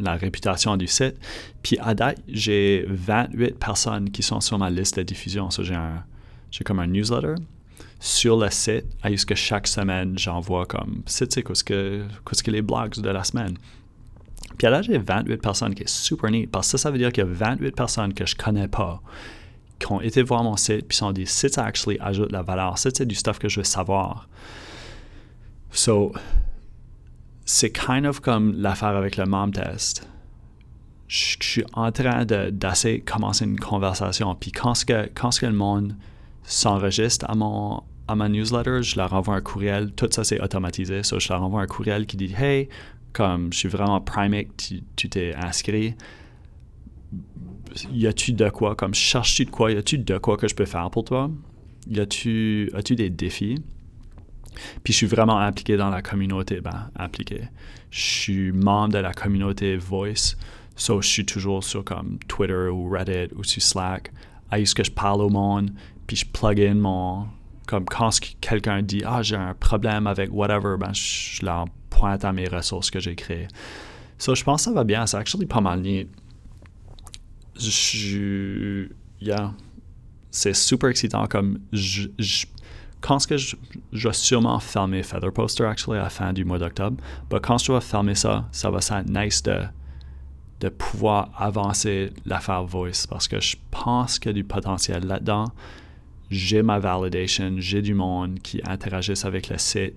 la 0.00 0.14
réputation 0.14 0.76
du 0.76 0.86
site. 0.86 1.16
Puis 1.62 1.78
à 1.80 1.94
date, 1.94 2.18
j'ai 2.28 2.84
28 2.88 3.58
personnes 3.58 4.10
qui 4.10 4.22
sont 4.22 4.40
sur 4.40 4.58
ma 4.58 4.70
liste 4.70 4.96
de 4.96 5.02
diffusion. 5.02 5.48
j'ai, 5.50 5.74
un, 5.74 6.04
j'ai 6.50 6.64
comme 6.64 6.80
un 6.80 6.86
newsletter 6.86 7.34
sur 8.00 8.36
le 8.36 8.50
site, 8.50 8.84
à 9.02 9.10
que 9.10 9.34
chaque 9.34 9.66
semaine, 9.66 10.18
j'envoie 10.18 10.66
comme, 10.66 11.02
c'est 11.06 11.26
tu 11.28 11.42
qu'est-ce 11.42 11.64
que, 11.64 12.04
que 12.24 12.50
les 12.50 12.60
blogs 12.60 13.00
de 13.00 13.08
la 13.08 13.24
semaine. 13.24 13.56
Puis 14.58 14.68
là, 14.68 14.82
j'ai 14.82 14.98
28 14.98 15.38
personnes 15.38 15.74
qui 15.74 15.84
est 15.84 15.88
super 15.88 16.30
neat, 16.30 16.50
parce 16.50 16.66
que 16.66 16.72
ça, 16.72 16.82
ça 16.82 16.90
veut 16.90 16.98
dire 16.98 17.10
qu'il 17.12 17.24
y 17.24 17.26
a 17.26 17.30
28 17.30 17.74
personnes 17.74 18.12
que 18.12 18.26
je 18.26 18.36
connais 18.36 18.68
pas 18.68 19.00
qui 19.78 19.92
ont 19.92 20.00
été 20.00 20.22
voir 20.22 20.42
mon 20.42 20.56
site, 20.56 20.86
puis 20.88 20.96
sont 20.96 21.12
des 21.12 21.26
sites 21.26 21.58
actually 21.58 21.98
ajoutent 22.00 22.32
la 22.32 22.42
valeur. 22.42 22.78
Ça, 22.78 22.90
c'est 22.92 23.06
du 23.06 23.14
stuff 23.14 23.38
que 23.38 23.48
je 23.48 23.60
veux 23.60 23.64
savoir. 23.64 24.28
So, 25.72 26.12
c'est 27.44 27.70
kind 27.70 28.06
of 28.06 28.20
comme 28.20 28.54
l'affaire 28.54 28.96
avec 28.96 29.16
le 29.16 29.26
mom 29.26 29.52
test. 29.52 30.08
Je, 31.06 31.36
suis 31.40 31.64
en 31.74 31.92
train 31.92 32.24
d'essayer 32.24 32.98
de, 32.98 33.04
commencer 33.04 33.44
une 33.44 33.58
conversation. 33.60 34.34
Puis 34.34 34.52
quand, 34.52 34.74
ce 34.74 34.84
que, 34.84 35.10
quand 35.14 35.30
ce 35.30 35.40
que 35.40 35.46
le 35.46 35.52
monde 35.52 35.94
s'enregistre 36.42 37.26
à 37.28 37.34
mon 37.34 37.82
à 38.06 38.14
ma 38.16 38.28
newsletter, 38.28 38.82
je 38.82 38.96
leur 38.96 39.12
envoie 39.14 39.36
un 39.36 39.40
courriel. 39.40 39.92
Tout 39.92 40.08
ça, 40.10 40.24
c'est 40.24 40.40
automatisé. 40.40 41.02
So, 41.02 41.18
je 41.18 41.28
leur 41.30 41.42
envoie 41.42 41.62
un 41.62 41.66
courriel 41.66 42.06
qui 42.06 42.16
dit 42.16 42.34
Hey, 42.36 42.68
comme 43.12 43.52
je 43.52 43.60
suis 43.60 43.68
vraiment 43.68 44.00
primate, 44.00 44.48
tu 44.96 45.08
t'es 45.08 45.34
inscrit. 45.34 45.94
Y 47.90 48.06
a-tu 48.06 48.32
de 48.32 48.48
quoi 48.50 48.74
Comme 48.76 48.94
cherches-tu 48.94 49.46
de 49.46 49.50
quoi? 49.50 49.72
Y 49.72 49.78
a-tu 49.78 49.98
de 49.98 50.18
quoi 50.18 50.36
que 50.36 50.48
je 50.48 50.54
peux 50.54 50.66
faire 50.66 50.90
pour 50.90 51.04
toi? 51.04 51.30
Y 51.88 52.00
a-tu 52.00 52.70
as-tu 52.74 52.94
des 52.94 53.10
défis? 53.10 53.62
Puis 54.82 54.92
je 54.92 54.98
suis 54.98 55.06
vraiment 55.06 55.38
impliqué 55.38 55.76
dans 55.76 55.90
la 55.90 56.02
communauté, 56.02 56.60
ben, 56.60 56.90
impliqué. 56.96 57.42
Je 57.90 58.00
suis 58.00 58.52
membre 58.52 58.94
de 58.94 58.98
la 58.98 59.12
communauté 59.12 59.76
Voice, 59.76 60.36
so 60.76 61.00
je 61.00 61.08
suis 61.08 61.26
toujours 61.26 61.62
sur 61.62 61.84
comme 61.84 62.18
Twitter 62.28 62.68
ou 62.68 62.88
Reddit 62.88 63.32
ou 63.36 63.44
sur 63.44 63.62
Slack. 63.62 64.12
À 64.50 64.64
ce 64.64 64.74
que 64.74 64.84
je 64.84 64.90
parle 64.90 65.22
au 65.22 65.30
monde, 65.30 65.70
puis 66.06 66.16
je 66.16 66.26
plug 66.26 66.60
in 66.60 66.74
mon, 66.74 67.26
comme 67.66 67.84
quand 67.86 68.10
quelqu'un 68.40 68.82
dit 68.82 69.02
ah 69.04 69.22
j'ai 69.22 69.36
un 69.36 69.54
problème 69.54 70.06
avec 70.06 70.30
whatever, 70.32 70.76
ben 70.78 70.92
je 70.92 71.44
leur 71.44 71.66
pointe 71.90 72.24
à 72.24 72.32
mes 72.32 72.48
ressources 72.48 72.90
que 72.90 73.00
j'ai 73.00 73.14
créées. 73.14 73.48
So, 74.18 74.34
je 74.34 74.44
pense 74.44 74.62
que 74.62 74.70
ça 74.70 74.72
va 74.72 74.84
bien. 74.84 75.06
C'est 75.06 75.16
actually 75.16 75.46
pas 75.46 75.60
mal 75.60 75.82
lié. 75.82 76.08
Je, 77.58 78.88
yeah. 79.20 79.52
C'est 80.30 80.54
super 80.54 80.88
excitant 80.88 81.26
comme 81.26 81.60
je, 81.72 82.08
quand 83.04 83.18
ce 83.18 83.26
que 83.26 83.36
je, 83.36 83.56
je, 83.92 84.08
vais 84.08 84.14
sûrement 84.14 84.58
fermer 84.60 85.02
Feather 85.02 85.32
Poster 85.32 85.64
actually 85.64 85.98
à 85.98 86.04
la 86.04 86.10
fin 86.10 86.32
du 86.32 86.44
mois 86.44 86.58
d'octobre, 86.58 86.96
mais 87.30 87.40
quand 87.40 87.58
je 87.58 87.72
vais 87.72 87.80
fermer 87.80 88.14
ça, 88.14 88.48
ça 88.50 88.70
va 88.70 88.78
être 88.78 89.08
nice 89.08 89.42
de, 89.42 89.60
de 90.60 90.68
pouvoir 90.70 91.30
avancer 91.36 92.12
l'affaire 92.24 92.64
Voice 92.64 93.06
parce 93.08 93.28
que 93.28 93.40
je 93.40 93.56
pense 93.70 94.18
qu'il 94.18 94.30
y 94.30 94.30
a 94.30 94.32
du 94.32 94.44
potentiel 94.44 95.06
là-dedans 95.06 95.46
j'ai 96.30 96.62
ma 96.62 96.78
validation, 96.78 97.54
j'ai 97.58 97.82
du 97.82 97.94
monde 97.94 98.40
qui 98.40 98.60
interagissent 98.64 99.24
avec 99.24 99.48
le 99.48 99.58
site, 99.58 99.94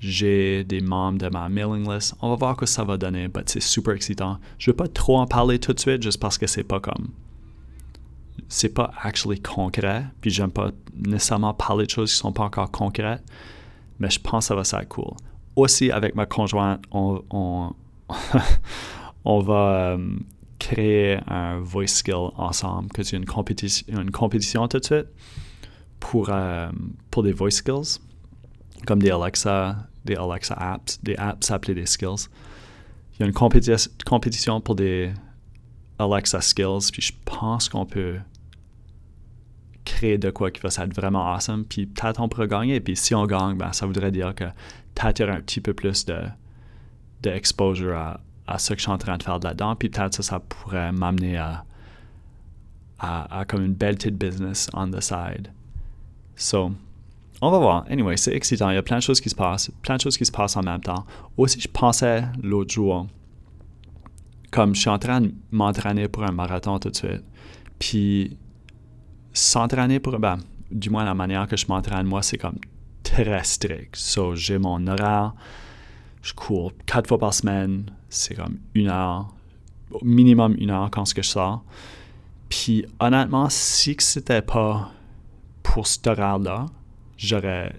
j'ai 0.00 0.64
des 0.64 0.80
membres 0.80 1.18
de 1.18 1.28
ma 1.28 1.48
mailing 1.48 1.90
list. 1.90 2.14
On 2.20 2.30
va 2.30 2.36
voir 2.36 2.54
ce 2.54 2.60
que 2.60 2.66
ça 2.66 2.84
va 2.84 2.96
donner, 2.96 3.28
mais 3.34 3.42
c'est 3.46 3.62
super 3.62 3.94
excitant. 3.94 4.38
Je 4.58 4.70
ne 4.70 4.72
vais 4.72 4.76
pas 4.76 4.88
trop 4.88 5.18
en 5.18 5.26
parler 5.26 5.58
tout 5.58 5.72
de 5.72 5.80
suite 5.80 6.02
juste 6.02 6.20
parce 6.20 6.38
que 6.38 6.46
c'est 6.46 6.64
pas 6.64 6.80
comme. 6.80 7.08
C'est 8.48 8.72
pas 8.72 8.92
actually 9.02 9.40
concret, 9.40 10.04
puis 10.20 10.30
j'aime 10.30 10.50
pas 10.50 10.70
nécessairement 10.94 11.54
parler 11.54 11.86
de 11.86 11.90
choses 11.90 12.12
qui 12.12 12.18
sont 12.18 12.32
pas 12.32 12.44
encore 12.44 12.70
concrètes, 12.70 13.24
mais 13.98 14.10
je 14.10 14.20
pense 14.20 14.48
que 14.48 14.64
ça 14.64 14.76
va 14.76 14.82
être 14.82 14.88
cool. 14.88 15.14
Aussi, 15.56 15.90
avec 15.90 16.14
ma 16.14 16.26
conjointe, 16.26 16.82
on, 16.92 17.22
on, 19.24 19.40
va 19.40 19.94
euh, 19.94 20.16
créer 20.58 21.18
un 21.26 21.58
voice 21.58 21.88
skill 21.88 22.30
ensemble, 22.36 22.90
que 22.90 23.02
c'est 23.02 23.16
une 23.16 23.24
compétition, 23.24 23.86
une 24.00 24.10
compétition 24.10 24.68
tout 24.68 24.78
de 24.78 24.84
suite 24.84 25.06
pour, 25.98 26.28
euh, 26.30 26.70
pour 27.10 27.22
des 27.22 27.32
voice 27.32 27.50
skills, 27.50 27.98
comme 28.86 29.02
des 29.02 29.10
Alexa, 29.10 29.76
des 30.04 30.14
Alexa 30.14 30.54
apps, 30.54 31.00
des 31.02 31.16
apps 31.16 31.50
appelées 31.50 31.74
des 31.74 31.86
skills. 31.86 32.28
Il 33.14 33.20
y 33.20 33.22
a 33.24 33.26
une 33.26 33.34
compétition 34.04 34.60
pour 34.60 34.74
des 34.74 35.12
Alexa 35.98 36.40
skills, 36.40 36.90
puis 36.92 37.02
je 37.02 37.12
pense 37.24 37.68
qu'on 37.68 37.86
peut 37.86 38.18
créer 39.86 40.18
de 40.18 40.28
quoi 40.30 40.50
qui 40.50 40.60
va 40.60 40.68
être 40.68 40.94
vraiment 40.94 41.32
awesome, 41.32 41.64
puis 41.64 41.86
peut-être 41.86 42.20
on 42.20 42.28
pourrait 42.28 42.48
gagner, 42.48 42.80
puis 42.80 42.96
si 42.96 43.14
on 43.14 43.24
gagne, 43.24 43.56
ben, 43.56 43.72
ça 43.72 43.86
voudrait 43.86 44.10
dire 44.10 44.34
que 44.34 44.44
peut-être 44.94 45.18
il 45.18 45.22
y 45.22 45.24
aurait 45.24 45.38
un 45.38 45.40
petit 45.40 45.62
peu 45.62 45.72
plus 45.72 46.04
de, 46.04 46.18
de 47.22 47.30
exposure 47.30 47.96
à, 47.96 48.20
à 48.46 48.58
ce 48.58 48.74
que 48.74 48.78
je 48.78 48.82
suis 48.82 48.92
en 48.92 48.98
train 48.98 49.16
de 49.16 49.22
faire 49.22 49.38
là-dedans, 49.38 49.74
puis 49.76 49.88
peut-être 49.88 50.14
ça, 50.14 50.22
ça 50.22 50.40
pourrait 50.40 50.92
m'amener 50.92 51.38
à, 51.38 51.64
à, 52.98 53.40
à, 53.40 53.44
comme 53.46 53.64
une 53.64 53.74
belle 53.74 53.94
petite 53.94 54.18
business 54.18 54.68
on 54.74 54.90
the 54.90 55.00
side. 55.00 55.52
So, 56.34 56.72
on 57.40 57.50
va 57.50 57.58
voir. 57.58 57.84
Anyway, 57.88 58.16
c'est 58.16 58.34
excitant. 58.34 58.70
Il 58.70 58.74
y 58.74 58.78
a 58.78 58.82
plein 58.82 58.96
de 58.96 59.02
choses 59.02 59.20
qui 59.20 59.30
se 59.30 59.34
passent, 59.34 59.70
plein 59.82 59.96
de 59.96 60.00
choses 60.00 60.16
qui 60.18 60.26
se 60.26 60.32
passent 60.32 60.56
en 60.56 60.62
même 60.62 60.80
temps. 60.80 61.06
Aussi, 61.36 61.60
je 61.60 61.68
pensais 61.68 62.24
l'autre 62.42 62.72
jour, 62.74 63.06
comme 64.50 64.74
je 64.74 64.80
suis 64.80 64.90
en 64.90 64.98
train 64.98 65.20
de 65.20 65.32
m'entraîner 65.50 66.08
pour 66.08 66.24
un 66.24 66.32
marathon 66.32 66.78
tout 66.78 66.90
de 66.90 66.96
suite, 66.96 67.24
puis 67.78 68.36
s'entraîner 69.36 70.00
pour, 70.00 70.18
ben, 70.18 70.38
du 70.70 70.90
moins 70.90 71.04
la 71.04 71.14
manière 71.14 71.46
que 71.46 71.56
je 71.56 71.66
m'entraîne, 71.68 72.06
moi, 72.06 72.22
c'est 72.22 72.38
comme 72.38 72.58
très 73.02 73.44
strict. 73.44 73.96
So, 73.96 74.34
j'ai 74.34 74.58
mon 74.58 74.86
horaire, 74.86 75.34
je 76.22 76.32
cours 76.32 76.72
quatre 76.86 77.08
fois 77.08 77.18
par 77.18 77.34
semaine, 77.34 77.90
c'est 78.08 78.34
comme 78.34 78.58
une 78.74 78.88
heure, 78.88 79.28
minimum 80.02 80.54
une 80.58 80.70
heure 80.70 80.90
quand 80.90 81.04
ce 81.04 81.14
que 81.14 81.22
je 81.22 81.28
sors. 81.28 81.64
Puis 82.48 82.86
honnêtement, 83.00 83.48
si 83.50 83.96
c'était 83.98 84.42
pas 84.42 84.92
pour 85.62 85.86
cet 85.86 86.06
horaire-là, 86.06 86.66
j'aurais 87.16 87.72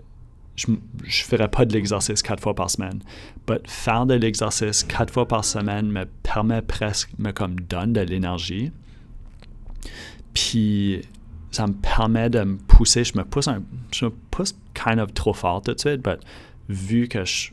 je 0.55 0.71
ne 0.71 0.77
ferais 1.07 1.47
pas 1.49 1.65
de 1.65 1.73
l'exercice 1.73 2.23
quatre 2.23 2.41
fois 2.41 2.55
par 2.55 2.69
semaine. 2.71 2.99
Mais 3.47 3.59
faire 3.65 4.07
de 4.07 4.15
l'exercice 4.15 4.83
quatre 4.83 5.13
fois 5.13 5.27
par 5.27 5.45
semaine 5.45 5.91
me 5.91 6.05
permet 6.23 6.63
presque, 6.63 7.11
me 7.19 7.31
comme 7.31 7.59
donne 7.59 7.93
de 7.93 8.01
l'énergie. 8.01 8.71
Puis 10.33 11.01
ça 11.51 11.67
me 11.67 11.73
permet 11.73 12.29
de 12.29 12.43
me 12.43 12.57
pousser. 12.57 13.03
Je 13.03 13.17
me 13.17 13.23
pousse, 13.23 13.47
un, 13.47 13.63
je 13.93 14.05
me 14.05 14.11
pousse 14.31 14.55
kind 14.73 14.99
of 14.99 15.13
trop 15.13 15.33
fort 15.33 15.61
tout 15.61 15.73
de 15.73 15.79
suite, 15.79 16.05
mais 16.05 16.17
vu 16.69 17.07
que 17.07 17.25
je, 17.25 17.51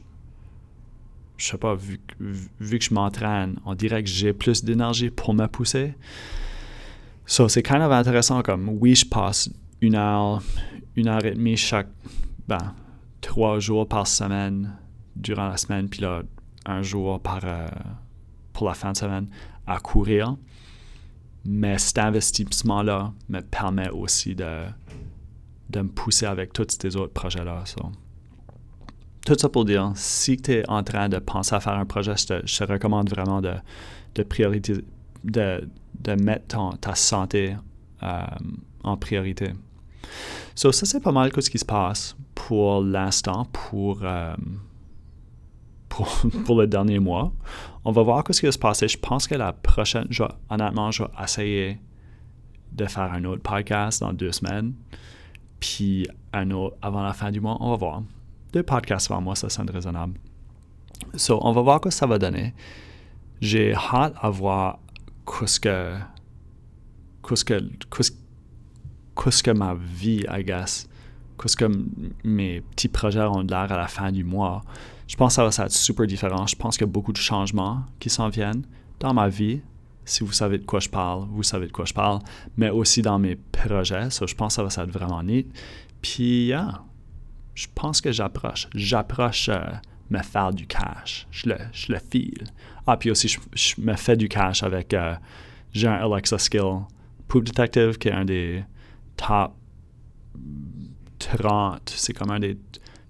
je 1.36 1.46
sais 1.46 1.58
pas, 1.58 1.74
vu, 1.74 2.00
que 2.18 2.80
je 2.80 2.94
m'entraîne, 2.94 3.58
on 3.64 3.74
dirait 3.74 4.02
que 4.02 4.08
j'ai 4.08 4.32
plus 4.32 4.64
d'énergie 4.64 5.10
pour 5.10 5.34
me 5.34 5.46
pousser. 5.46 5.94
So, 7.26 7.48
c'est 7.48 7.62
kind 7.62 7.82
of 7.82 7.90
intéressant 7.90 8.42
comme, 8.42 8.68
oui, 8.68 8.94
je 8.94 9.06
passe 9.06 9.50
une 9.80 9.94
heure, 9.94 10.42
une 10.96 11.08
heure 11.08 11.24
et 11.24 11.32
demie 11.32 11.56
chaque, 11.56 11.88
ben, 12.46 12.74
trois 13.20 13.58
jours 13.58 13.88
par 13.88 14.06
semaine 14.06 14.76
durant 15.16 15.48
la 15.48 15.56
semaine, 15.56 15.88
puis 15.88 16.00
là, 16.02 16.22
un 16.66 16.82
jour 16.82 17.20
par, 17.20 17.40
euh, 17.44 17.68
pour 18.52 18.66
la 18.66 18.74
fin 18.74 18.92
de 18.92 18.96
semaine 18.96 19.26
à 19.66 19.78
courir. 19.78 20.36
Mais 21.44 21.78
cet 21.78 21.98
investissement-là 21.98 23.12
me 23.28 23.40
permet 23.40 23.90
aussi 23.90 24.34
de, 24.34 24.64
de 25.70 25.80
me 25.80 25.88
pousser 25.88 26.26
avec 26.26 26.52
tous 26.52 26.66
ces 26.80 26.96
autres 26.96 27.12
projets-là. 27.12 27.64
Tout 29.26 29.34
ça 29.38 29.48
pour 29.48 29.64
dire, 29.64 29.92
si 29.94 30.36
tu 30.36 30.52
es 30.52 30.68
en 30.68 30.82
train 30.82 31.08
de 31.08 31.18
penser 31.18 31.54
à 31.54 31.60
faire 31.60 31.74
un 31.74 31.86
projet, 31.86 32.14
je 32.16 32.26
te, 32.26 32.64
recommande 32.64 33.10
vraiment 33.10 33.40
de, 33.40 33.54
de, 34.14 34.22
priorité, 34.22 34.84
de, 35.24 35.68
de 36.00 36.12
mettre 36.12 36.78
ta 36.80 36.94
santé 36.94 37.56
euh, 38.02 38.22
en 38.82 38.96
priorité. 38.96 39.52
So, 40.54 40.72
ça, 40.72 40.86
c'est 40.86 41.00
pas 41.00 41.12
mal 41.12 41.30
ce 41.38 41.50
qui 41.50 41.58
se 41.58 41.64
passe 41.64 42.16
pour 42.34 42.82
l'instant, 42.82 43.46
pour, 43.52 44.00
euh, 44.02 44.34
pour, 46.44 46.60
le 46.60 46.66
dernier 46.66 46.98
mois. 46.98 47.32
On 47.84 47.92
va 47.92 48.02
voir 48.02 48.24
ce 48.28 48.40
qui 48.40 48.46
va 48.46 48.52
se 48.52 48.58
passer. 48.58 48.88
Je 48.88 48.98
pense 48.98 49.26
que 49.26 49.34
la 49.34 49.52
prochaine, 49.52 50.08
honnêtement, 50.50 50.90
je 50.90 51.02
vais 51.02 51.10
essayer 51.22 51.80
de 52.72 52.86
faire 52.86 53.12
un 53.12 53.24
autre 53.24 53.42
podcast 53.42 54.00
dans 54.00 54.12
deux 54.12 54.32
semaines. 54.32 54.74
Puis 55.60 56.06
un 56.32 56.50
autre 56.50 56.76
avant 56.82 57.02
la 57.02 57.12
fin 57.12 57.30
du 57.30 57.40
mois, 57.40 57.56
on 57.60 57.70
va 57.70 57.76
voir. 57.76 58.02
Deux 58.52 58.62
podcasts 58.62 59.10
avant 59.10 59.20
moi, 59.20 59.34
ça 59.34 59.48
sonne 59.48 59.70
raisonnable. 59.70 60.18
So, 61.14 61.38
on 61.42 61.52
va 61.52 61.62
voir 61.62 61.76
ce 61.76 61.88
que 61.88 61.90
ça 61.90 62.06
va 62.06 62.18
donner. 62.18 62.54
J'ai 63.40 63.74
hâte 63.74 64.14
à 64.20 64.30
voir 64.30 64.78
ce 65.46 65.60
que, 65.60 65.94
ce 67.34 67.44
que, 67.44 67.60
qu'est-ce 69.16 69.42
que 69.42 69.50
ma 69.50 69.74
vie, 69.74 70.24
I 70.30 70.44
guess, 70.44 70.88
qu'est-ce 71.40 71.56
que 71.56 71.70
mes 72.24 72.60
petits 72.60 72.88
projets 72.88 73.22
ont 73.22 73.40
l'air 73.40 73.70
à 73.70 73.76
la 73.76 73.88
fin 73.88 74.12
du 74.12 74.24
mois. 74.24 74.62
Je 75.06 75.16
pense 75.16 75.36
que 75.36 75.50
ça 75.50 75.62
va 75.62 75.66
être 75.66 75.72
super 75.72 76.06
différent. 76.06 76.46
Je 76.46 76.56
pense 76.56 76.76
qu'il 76.76 76.86
y 76.86 76.90
a 76.90 76.92
beaucoup 76.92 77.12
de 77.12 77.18
changements 77.18 77.84
qui 77.98 78.10
s'en 78.10 78.28
viennent 78.28 78.64
dans 79.00 79.12
ma 79.12 79.28
vie, 79.28 79.60
Si 80.06 80.22
vous 80.22 80.32
savez 80.32 80.58
de 80.58 80.64
quoi 80.64 80.80
je 80.80 80.88
parle, 80.88 81.26
vous 81.30 81.42
savez 81.42 81.66
de 81.66 81.72
quoi 81.72 81.86
je 81.86 81.94
parle, 81.94 82.18
mais 82.58 82.68
aussi 82.68 83.00
dans 83.00 83.18
mes 83.18 83.36
projets. 83.36 84.10
So, 84.10 84.26
je 84.26 84.34
pense 84.34 84.56
que 84.56 84.68
ça 84.68 84.82
va 84.82 84.88
être 84.88 84.92
vraiment 84.92 85.22
neat. 85.22 85.46
Puis, 86.02 86.52
je 87.54 87.66
pense 87.74 88.00
que 88.00 88.12
j'approche. 88.12 88.68
J'approche 88.74 89.48
euh, 89.48 89.64
me 90.10 90.22
faire 90.22 90.52
du 90.52 90.66
cash. 90.66 91.26
Je 91.30 91.48
le, 91.48 91.56
je 91.72 91.92
le 91.92 91.98
file. 91.98 92.44
Ah, 92.86 92.96
puis 92.98 93.10
aussi, 93.10 93.28
je, 93.28 93.80
me 93.80 93.94
fais 93.94 94.16
du 94.16 94.28
cash 94.28 94.62
avec. 94.62 94.92
Euh, 94.92 95.14
j'ai 95.72 95.88
un 95.88 95.94
Alexa 95.94 96.38
Skill 96.38 96.82
Poop 97.26 97.44
Detective 97.44 97.98
qui 97.98 98.08
est 98.08 98.12
un 98.12 98.24
des 98.24 98.62
top 99.16 99.54
30. 101.18 101.92
C'est 101.94 102.12
comme 102.12 102.30
un 102.30 102.40
des 102.40 102.58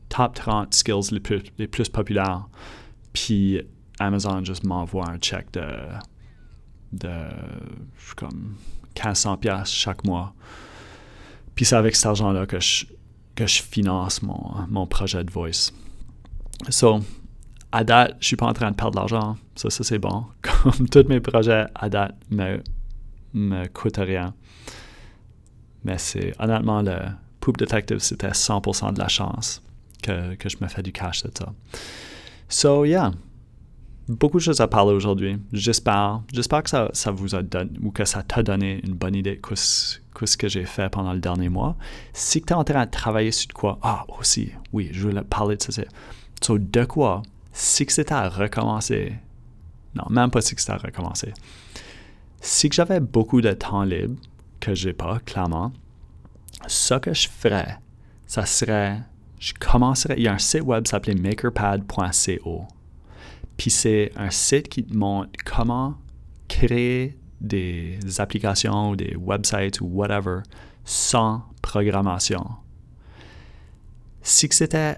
top 0.09 0.35
30 0.35 0.75
skills 0.75 1.11
les 1.13 1.67
plus, 1.67 1.89
populaires. 1.89 2.49
Puis 3.13 3.61
Amazon 3.99 4.45
juste 4.45 4.65
m'envoie 4.65 5.09
un 5.09 5.19
check 5.19 5.53
de, 5.53 5.67
de 6.93 7.13
comme 8.17 8.57
1500 8.97 9.37
pièces 9.39 9.71
chaque 9.71 10.05
mois. 10.05 10.35
Puis 11.55 11.65
c'est 11.65 11.77
avec 11.77 11.95
cet 11.97 12.07
argent-là 12.07 12.47
que 12.47 12.61
je, 12.61 12.87
que 13.35 13.47
je 13.47 13.63
finance 13.63 14.23
mon, 14.23 14.67
mon 14.69 14.87
projet 14.87 15.23
de 15.25 15.31
voice. 15.31 15.73
So, 16.69 17.01
à 17.73 17.85
date, 17.85 18.17
je 18.21 18.29
suis 18.29 18.37
pas 18.37 18.47
en 18.47 18.53
train 18.53 18.71
de 18.71 18.77
perdre 18.77 18.93
de 18.93 18.97
l'argent. 18.97 19.37
Ça, 19.57 19.71
ça 19.71 19.85
c'est 19.85 19.99
bon. 19.99 20.27
Comme 20.43 20.89
tous 20.89 21.09
mes 21.09 21.21
projets 21.21 21.67
à 21.75 21.89
date 21.89 22.15
me, 22.31 22.63
me 23.33 23.67
coûtent 23.67 23.97
rien. 23.97 24.35
Mais 25.85 25.99
c'est 25.99 26.33
honnêtement 26.39 26.83
le 26.83 26.99
Poop 27.45 27.59
Detective, 27.59 27.99
c'était 27.99 28.31
100% 28.31 28.95
de 28.95 28.99
la 28.99 29.09
chance 29.09 29.63
que, 30.03 30.35
que 30.37 30.49
je 30.49 30.57
me 30.63 30.67
fais 30.67 30.83
du 30.83 30.93
cash 30.93 31.25
de 31.25 31.31
ça. 31.39 31.53
So, 32.49 32.87
yeah. 32.87 33.13
Beaucoup 34.09 34.39
de 34.39 34.43
choses 34.43 34.63
à 34.63 34.67
parler 34.67 34.95
aujourd'hui. 34.95 35.37
J'espère, 35.53 36.23
j'espère 36.33 36.63
que 36.63 36.71
ça, 36.71 36.89
ça 36.95 37.11
vous 37.11 37.35
a 37.35 37.43
donné 37.43 37.71
ou 37.83 37.91
que 37.91 38.07
ça 38.07 38.23
t'a 38.23 38.43
donné 38.43 38.81
une 38.83 38.95
bonne 38.95 39.15
idée 39.15 39.39
de 39.43 39.57
ce 39.57 40.37
que 40.39 40.49
j'ai 40.49 40.65
fait 40.65 40.89
pendant 40.89 41.13
le 41.13 41.21
dernier 41.21 41.51
mois. 41.51 41.77
Si 42.15 42.41
tu 42.41 42.55
es 42.55 42.57
en 42.57 42.65
train 42.65 42.87
de 42.87 42.91
travailler 42.91 43.31
sur 43.31 43.53
quoi, 43.53 43.79
ah, 43.83 44.07
aussi, 44.19 44.51
oui, 44.73 44.89
je 44.93 45.07
voulais 45.07 45.21
parler 45.21 45.59
de 45.59 45.63
ça. 45.63 45.83
So, 46.43 46.57
de 46.57 46.85
quoi, 46.87 47.21
si 47.53 47.85
c'était 47.91 48.15
à 48.15 48.31
recommencer, 48.31 49.13
non, 49.95 50.05
même 50.09 50.31
pas 50.31 50.41
si 50.41 50.55
c'était 50.57 50.73
à 50.73 50.79
recommencer, 50.79 51.35
si 52.41 52.71
j'avais 52.73 53.01
beaucoup 53.01 53.43
de 53.43 53.53
temps 53.53 53.85
libre, 53.85 54.17
que 54.61 54.75
j'ai 54.75 54.95
pas, 54.95 55.19
clairement, 55.27 55.73
ce 56.69 56.95
que 56.95 57.15
je 57.15 57.29
ferais, 57.29 57.79
ça 58.27 58.47
serait 58.47 59.01
je 59.45 59.53
commencerai. 59.53 60.15
Il 60.17 60.23
y 60.23 60.29
a 60.29 60.33
un 60.33 60.39
site 60.39 60.63
web 60.63 60.87
s'appelait 60.87 61.15
makerpad.co. 61.15 62.67
Puis 63.57 63.71
c'est 63.71 64.11
un 64.17 64.31
site 64.31 64.69
qui 64.69 64.85
te 64.85 64.97
montre 64.97 65.31
comment 65.45 65.97
créer 66.49 67.19
des 67.41 67.99
applications 68.19 68.91
ou 68.91 68.97
des 68.97 69.15
websites 69.17 69.81
ou 69.81 69.87
whatever 69.87 70.41
sans 70.85 71.43
programmation. 71.61 72.45
Si 74.23 74.49
c'était 74.51 74.97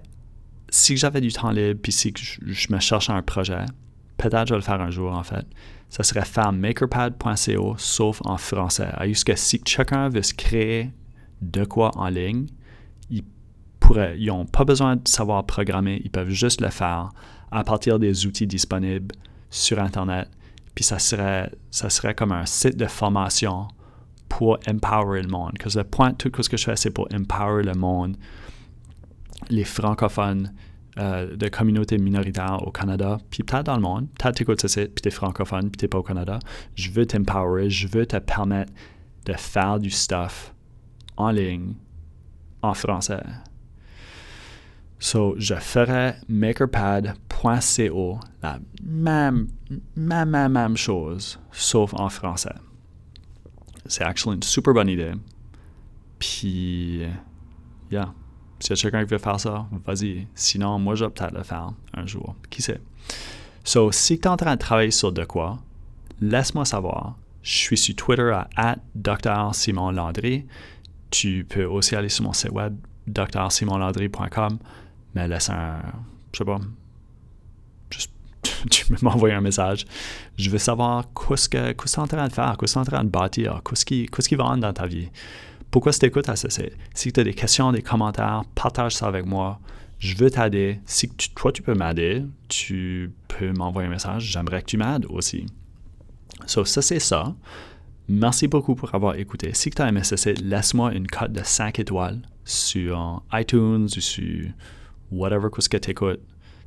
si 0.69 0.97
j'avais 0.97 1.21
du 1.21 1.33
temps 1.33 1.51
libre 1.51 1.81
puis 1.83 1.93
si 1.93 2.13
je, 2.17 2.73
me 2.73 2.79
cherchais 2.79 3.13
un 3.13 3.23
projet, 3.23 3.65
peut-être 4.17 4.47
je 4.47 4.55
vais 4.55 4.59
le 4.59 4.65
faire 4.65 4.81
un 4.81 4.91
jour 4.91 5.13
en 5.13 5.23
fait. 5.25 5.47
Ça 5.89 6.03
serait 6.03 6.25
faire 6.25 6.53
makerpad.co 6.53 7.75
sauf 7.79 8.21
en 8.25 8.37
français. 8.37 8.91
Juste 9.07 9.25
que 9.25 9.35
si 9.35 9.61
quelqu'un 9.61 10.09
veut 10.09 10.23
se 10.23 10.35
créer 10.35 10.93
de 11.43 11.65
quoi 11.65 11.91
en 11.97 12.09
ligne, 12.09 12.47
ils 13.11 14.27
n'ont 14.27 14.47
pas 14.47 14.65
besoin 14.65 14.97
de 14.97 15.07
savoir 15.07 15.45
programmer, 15.45 16.01
ils 16.05 16.11
peuvent 16.11 16.31
juste 16.31 16.61
le 16.61 16.71
faire 16.71 17.11
à 17.51 17.65
partir 17.65 17.99
des 17.99 18.27
outils 18.27 18.47
disponibles 18.47 19.15
sur 19.51 19.79
Internet. 19.79 20.29
Puis 20.75 20.85
ça 20.85 20.99
serait, 20.99 22.15
comme 22.15 22.33
un 22.33 22.47
site 22.47 22.77
de 22.77 22.87
formation 22.87 23.69
pour 24.29 24.59
empower 24.69 25.23
le 25.23 25.29
monde. 25.29 25.53
Parce 25.59 25.75
que 25.75 25.79
le 25.79 25.85
point 25.85 26.13
tout 26.13 26.31
ce 26.43 26.49
que 26.49 26.57
je 26.57 26.65
fais, 26.65 26.77
c'est 26.77 26.91
pour 26.91 27.09
empower 27.15 27.63
le 27.63 27.75
monde, 27.75 28.17
les 29.49 29.65
francophones 29.65 30.53
euh, 30.99 31.37
de 31.37 31.49
communautés 31.49 31.99
minoritaires 31.99 32.67
au 32.67 32.71
Canada, 32.71 33.19
puis 33.31 33.43
peut-être 33.43 33.67
dans 33.67 33.77
le 33.77 33.83
monde. 33.83 34.09
Peut-être 34.19 34.37
tu 34.37 34.43
écoutes 34.43 34.61
ce 34.61 34.69
site, 34.69 34.95
puis 34.95 35.03
tu 35.03 35.09
es 35.09 35.11
francophone, 35.11 35.71
puis 35.71 35.79
tu 35.79 35.85
n'es 35.85 35.89
pas 35.89 35.99
au 35.99 36.03
Canada. 36.03 36.39
Je 36.75 36.91
veux 36.91 37.07
t'empower, 37.07 37.71
je 37.71 37.87
veux 37.87 38.07
te 38.07 38.17
permettre 38.17 38.73
de 39.27 39.33
faire 39.35 39.79
du 39.79 39.91
stuff 39.91 40.53
en 41.17 41.31
ligne 41.31 41.75
en 42.63 42.75
français. 42.75 43.23
So, 44.99 45.35
je 45.39 45.55
ferai 45.55 46.15
makerpad.co, 46.29 48.19
la 48.43 48.59
même, 48.83 49.49
même, 49.95 50.31
même, 50.31 50.53
même 50.53 50.77
chose, 50.77 51.39
sauf 51.53 51.93
en 51.95 52.09
français. 52.09 52.55
C'est 53.85 54.05
actually 54.05 54.37
une 54.37 54.43
super 54.43 54.73
bonne 54.73 54.89
idée. 54.89 55.13
Puis, 56.19 57.03
yeah, 57.91 58.13
s'il 58.59 58.75
y 58.75 58.79
a 58.79 58.83
quelqu'un 58.83 59.05
qui 59.05 59.11
veut 59.13 59.19
faire 59.19 59.39
ça, 59.39 59.67
vas-y. 59.85 60.27
Sinon, 60.35 60.79
moi, 60.79 60.95
je 60.95 61.05
vais 61.05 61.11
peut-être 61.11 61.35
le 61.35 61.43
faire 61.43 61.73
un 61.95 62.07
jour. 62.07 62.35
Qui 62.49 62.63
sait? 62.63 62.81
So, 63.65 63.93
si 63.93 64.19
tu 64.19 64.23
es 64.23 64.29
en 64.29 64.37
train 64.37 64.55
de 64.55 64.61
travailler 64.61 64.91
sur 64.91 65.13
de 65.13 65.25
quoi, 65.25 65.59
laisse-moi 66.21 66.65
savoir. 66.65 67.17
Je 67.43 67.53
suis 67.53 67.77
sur 67.77 67.95
Twitter 67.95 68.33
à 68.57 68.77
Dr. 68.95 69.55
Simon 69.55 69.93
Landry. 69.93 70.47
Tu 71.11 71.47
peux 71.49 71.65
aussi 71.65 71.95
aller 71.95 72.09
sur 72.09 72.25
mon 72.25 72.33
site 72.33 72.51
web 72.51 72.77
drsimonlandry.com 73.07 74.59
mais 75.17 75.27
laisse 75.27 75.51
un. 75.51 75.81
Je 76.33 76.39
sais 76.39 76.45
pas. 76.45 76.61
Tu 78.71 78.87
peux 78.87 78.97
m'envoyer 79.03 79.35
un 79.35 79.41
message. 79.41 79.87
Je 80.39 80.51
veux 80.51 80.59
savoir 80.59 81.05
qu'est-ce 81.15 81.49
que 81.49 81.73
tu 81.73 81.89
es 81.89 81.99
en 81.99 82.07
train 82.07 82.29
de 82.29 82.33
faire, 82.33 82.57
qu'est-ce 82.59 82.75
que 82.75 82.79
tu 82.79 82.79
es 82.79 82.81
en 82.81 82.97
train 82.97 83.05
de 83.05 83.09
bâtir, 83.09 83.61
qu'est-ce 83.65 83.85
qui, 83.85 84.35
va 84.35 84.57
dans 84.57 84.73
ta 84.73 84.87
vie. 84.87 85.09
Pourquoi 85.71 85.93
tu 85.93 86.07
écoutes 86.07 86.29
à 86.29 86.37
ça? 86.37 86.49
Si 86.95 87.13
tu 87.13 87.21
as 87.21 87.25
des 87.25 87.35
questions, 87.35 87.73
des 87.73 87.83
commentaires, 87.83 88.43
partage 88.55 88.95
ça 88.95 89.07
avec 89.07 89.27
moi. 89.27 89.61
Je 89.99 90.17
veux 90.17 90.31
t'aider. 90.31 90.81
Si 90.85 91.09
toi, 91.35 91.53
tu 91.53 91.63
peux 91.63 91.75
m'aider, 91.75 92.25
tu 92.49 93.13
peux 93.29 93.53
m'envoyer 93.53 93.89
un 93.89 93.93
message. 93.93 94.25
J'aimerais 94.25 94.63
que 94.63 94.67
tu 94.67 94.77
m'aides 94.77 95.07
aussi. 95.09 95.47
So, 96.47 96.65
ça, 96.65 96.83
c'est 96.83 97.01
ça. 97.01 97.35
Merci 98.09 98.47
beaucoup 98.47 98.77
pour 98.77 98.95
avoir 98.95 99.17
écouté. 99.17 99.53
Si 99.53 99.71
tu 99.71 99.83
as 99.83 99.89
aimé 99.89 100.03
laisse-moi 100.43 100.95
une 100.95 101.09
cote 101.09 101.33
de 101.33 101.43
5 101.43 101.81
étoiles 101.81 102.23
sur 102.45 103.23
iTunes 103.33 103.89
ou 103.97 104.01
sur 104.01 104.49
whatever 105.11 105.49
que 105.51 105.77
tu 105.77 105.91
écoutes 105.91 106.21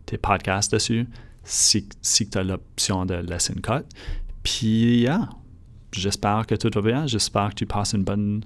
tes 0.06 0.17
podcasts 0.17 0.71
dessus, 0.73 1.08
si, 1.43 1.88
si 2.02 2.30
tu 2.30 2.38
as 2.38 2.43
l'option 2.43 3.06
de 3.06 3.15
laisser 3.15 3.54
une 3.54 3.62
cote. 3.62 3.86
Puis, 4.43 5.02
yeah, 5.02 5.30
j'espère 5.91 6.45
que 6.45 6.56
tout 6.56 6.69
va 6.73 6.82
bien. 6.82 7.08
J'espère 7.08 7.49
que 7.49 7.56
tu 7.56 7.65
passes 7.65 7.93
une 7.93 8.04
bonne, 8.04 8.43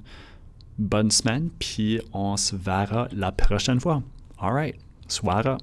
bonne 0.77 1.10
semaine. 1.10 1.49
Puis, 1.58 1.99
on 2.12 2.38
se 2.38 2.56
verra 2.56 3.08
la 3.12 3.32
prochaine 3.32 3.79
fois. 3.79 4.03
All 4.38 4.53
right. 4.53 4.75
Soir 5.08 5.58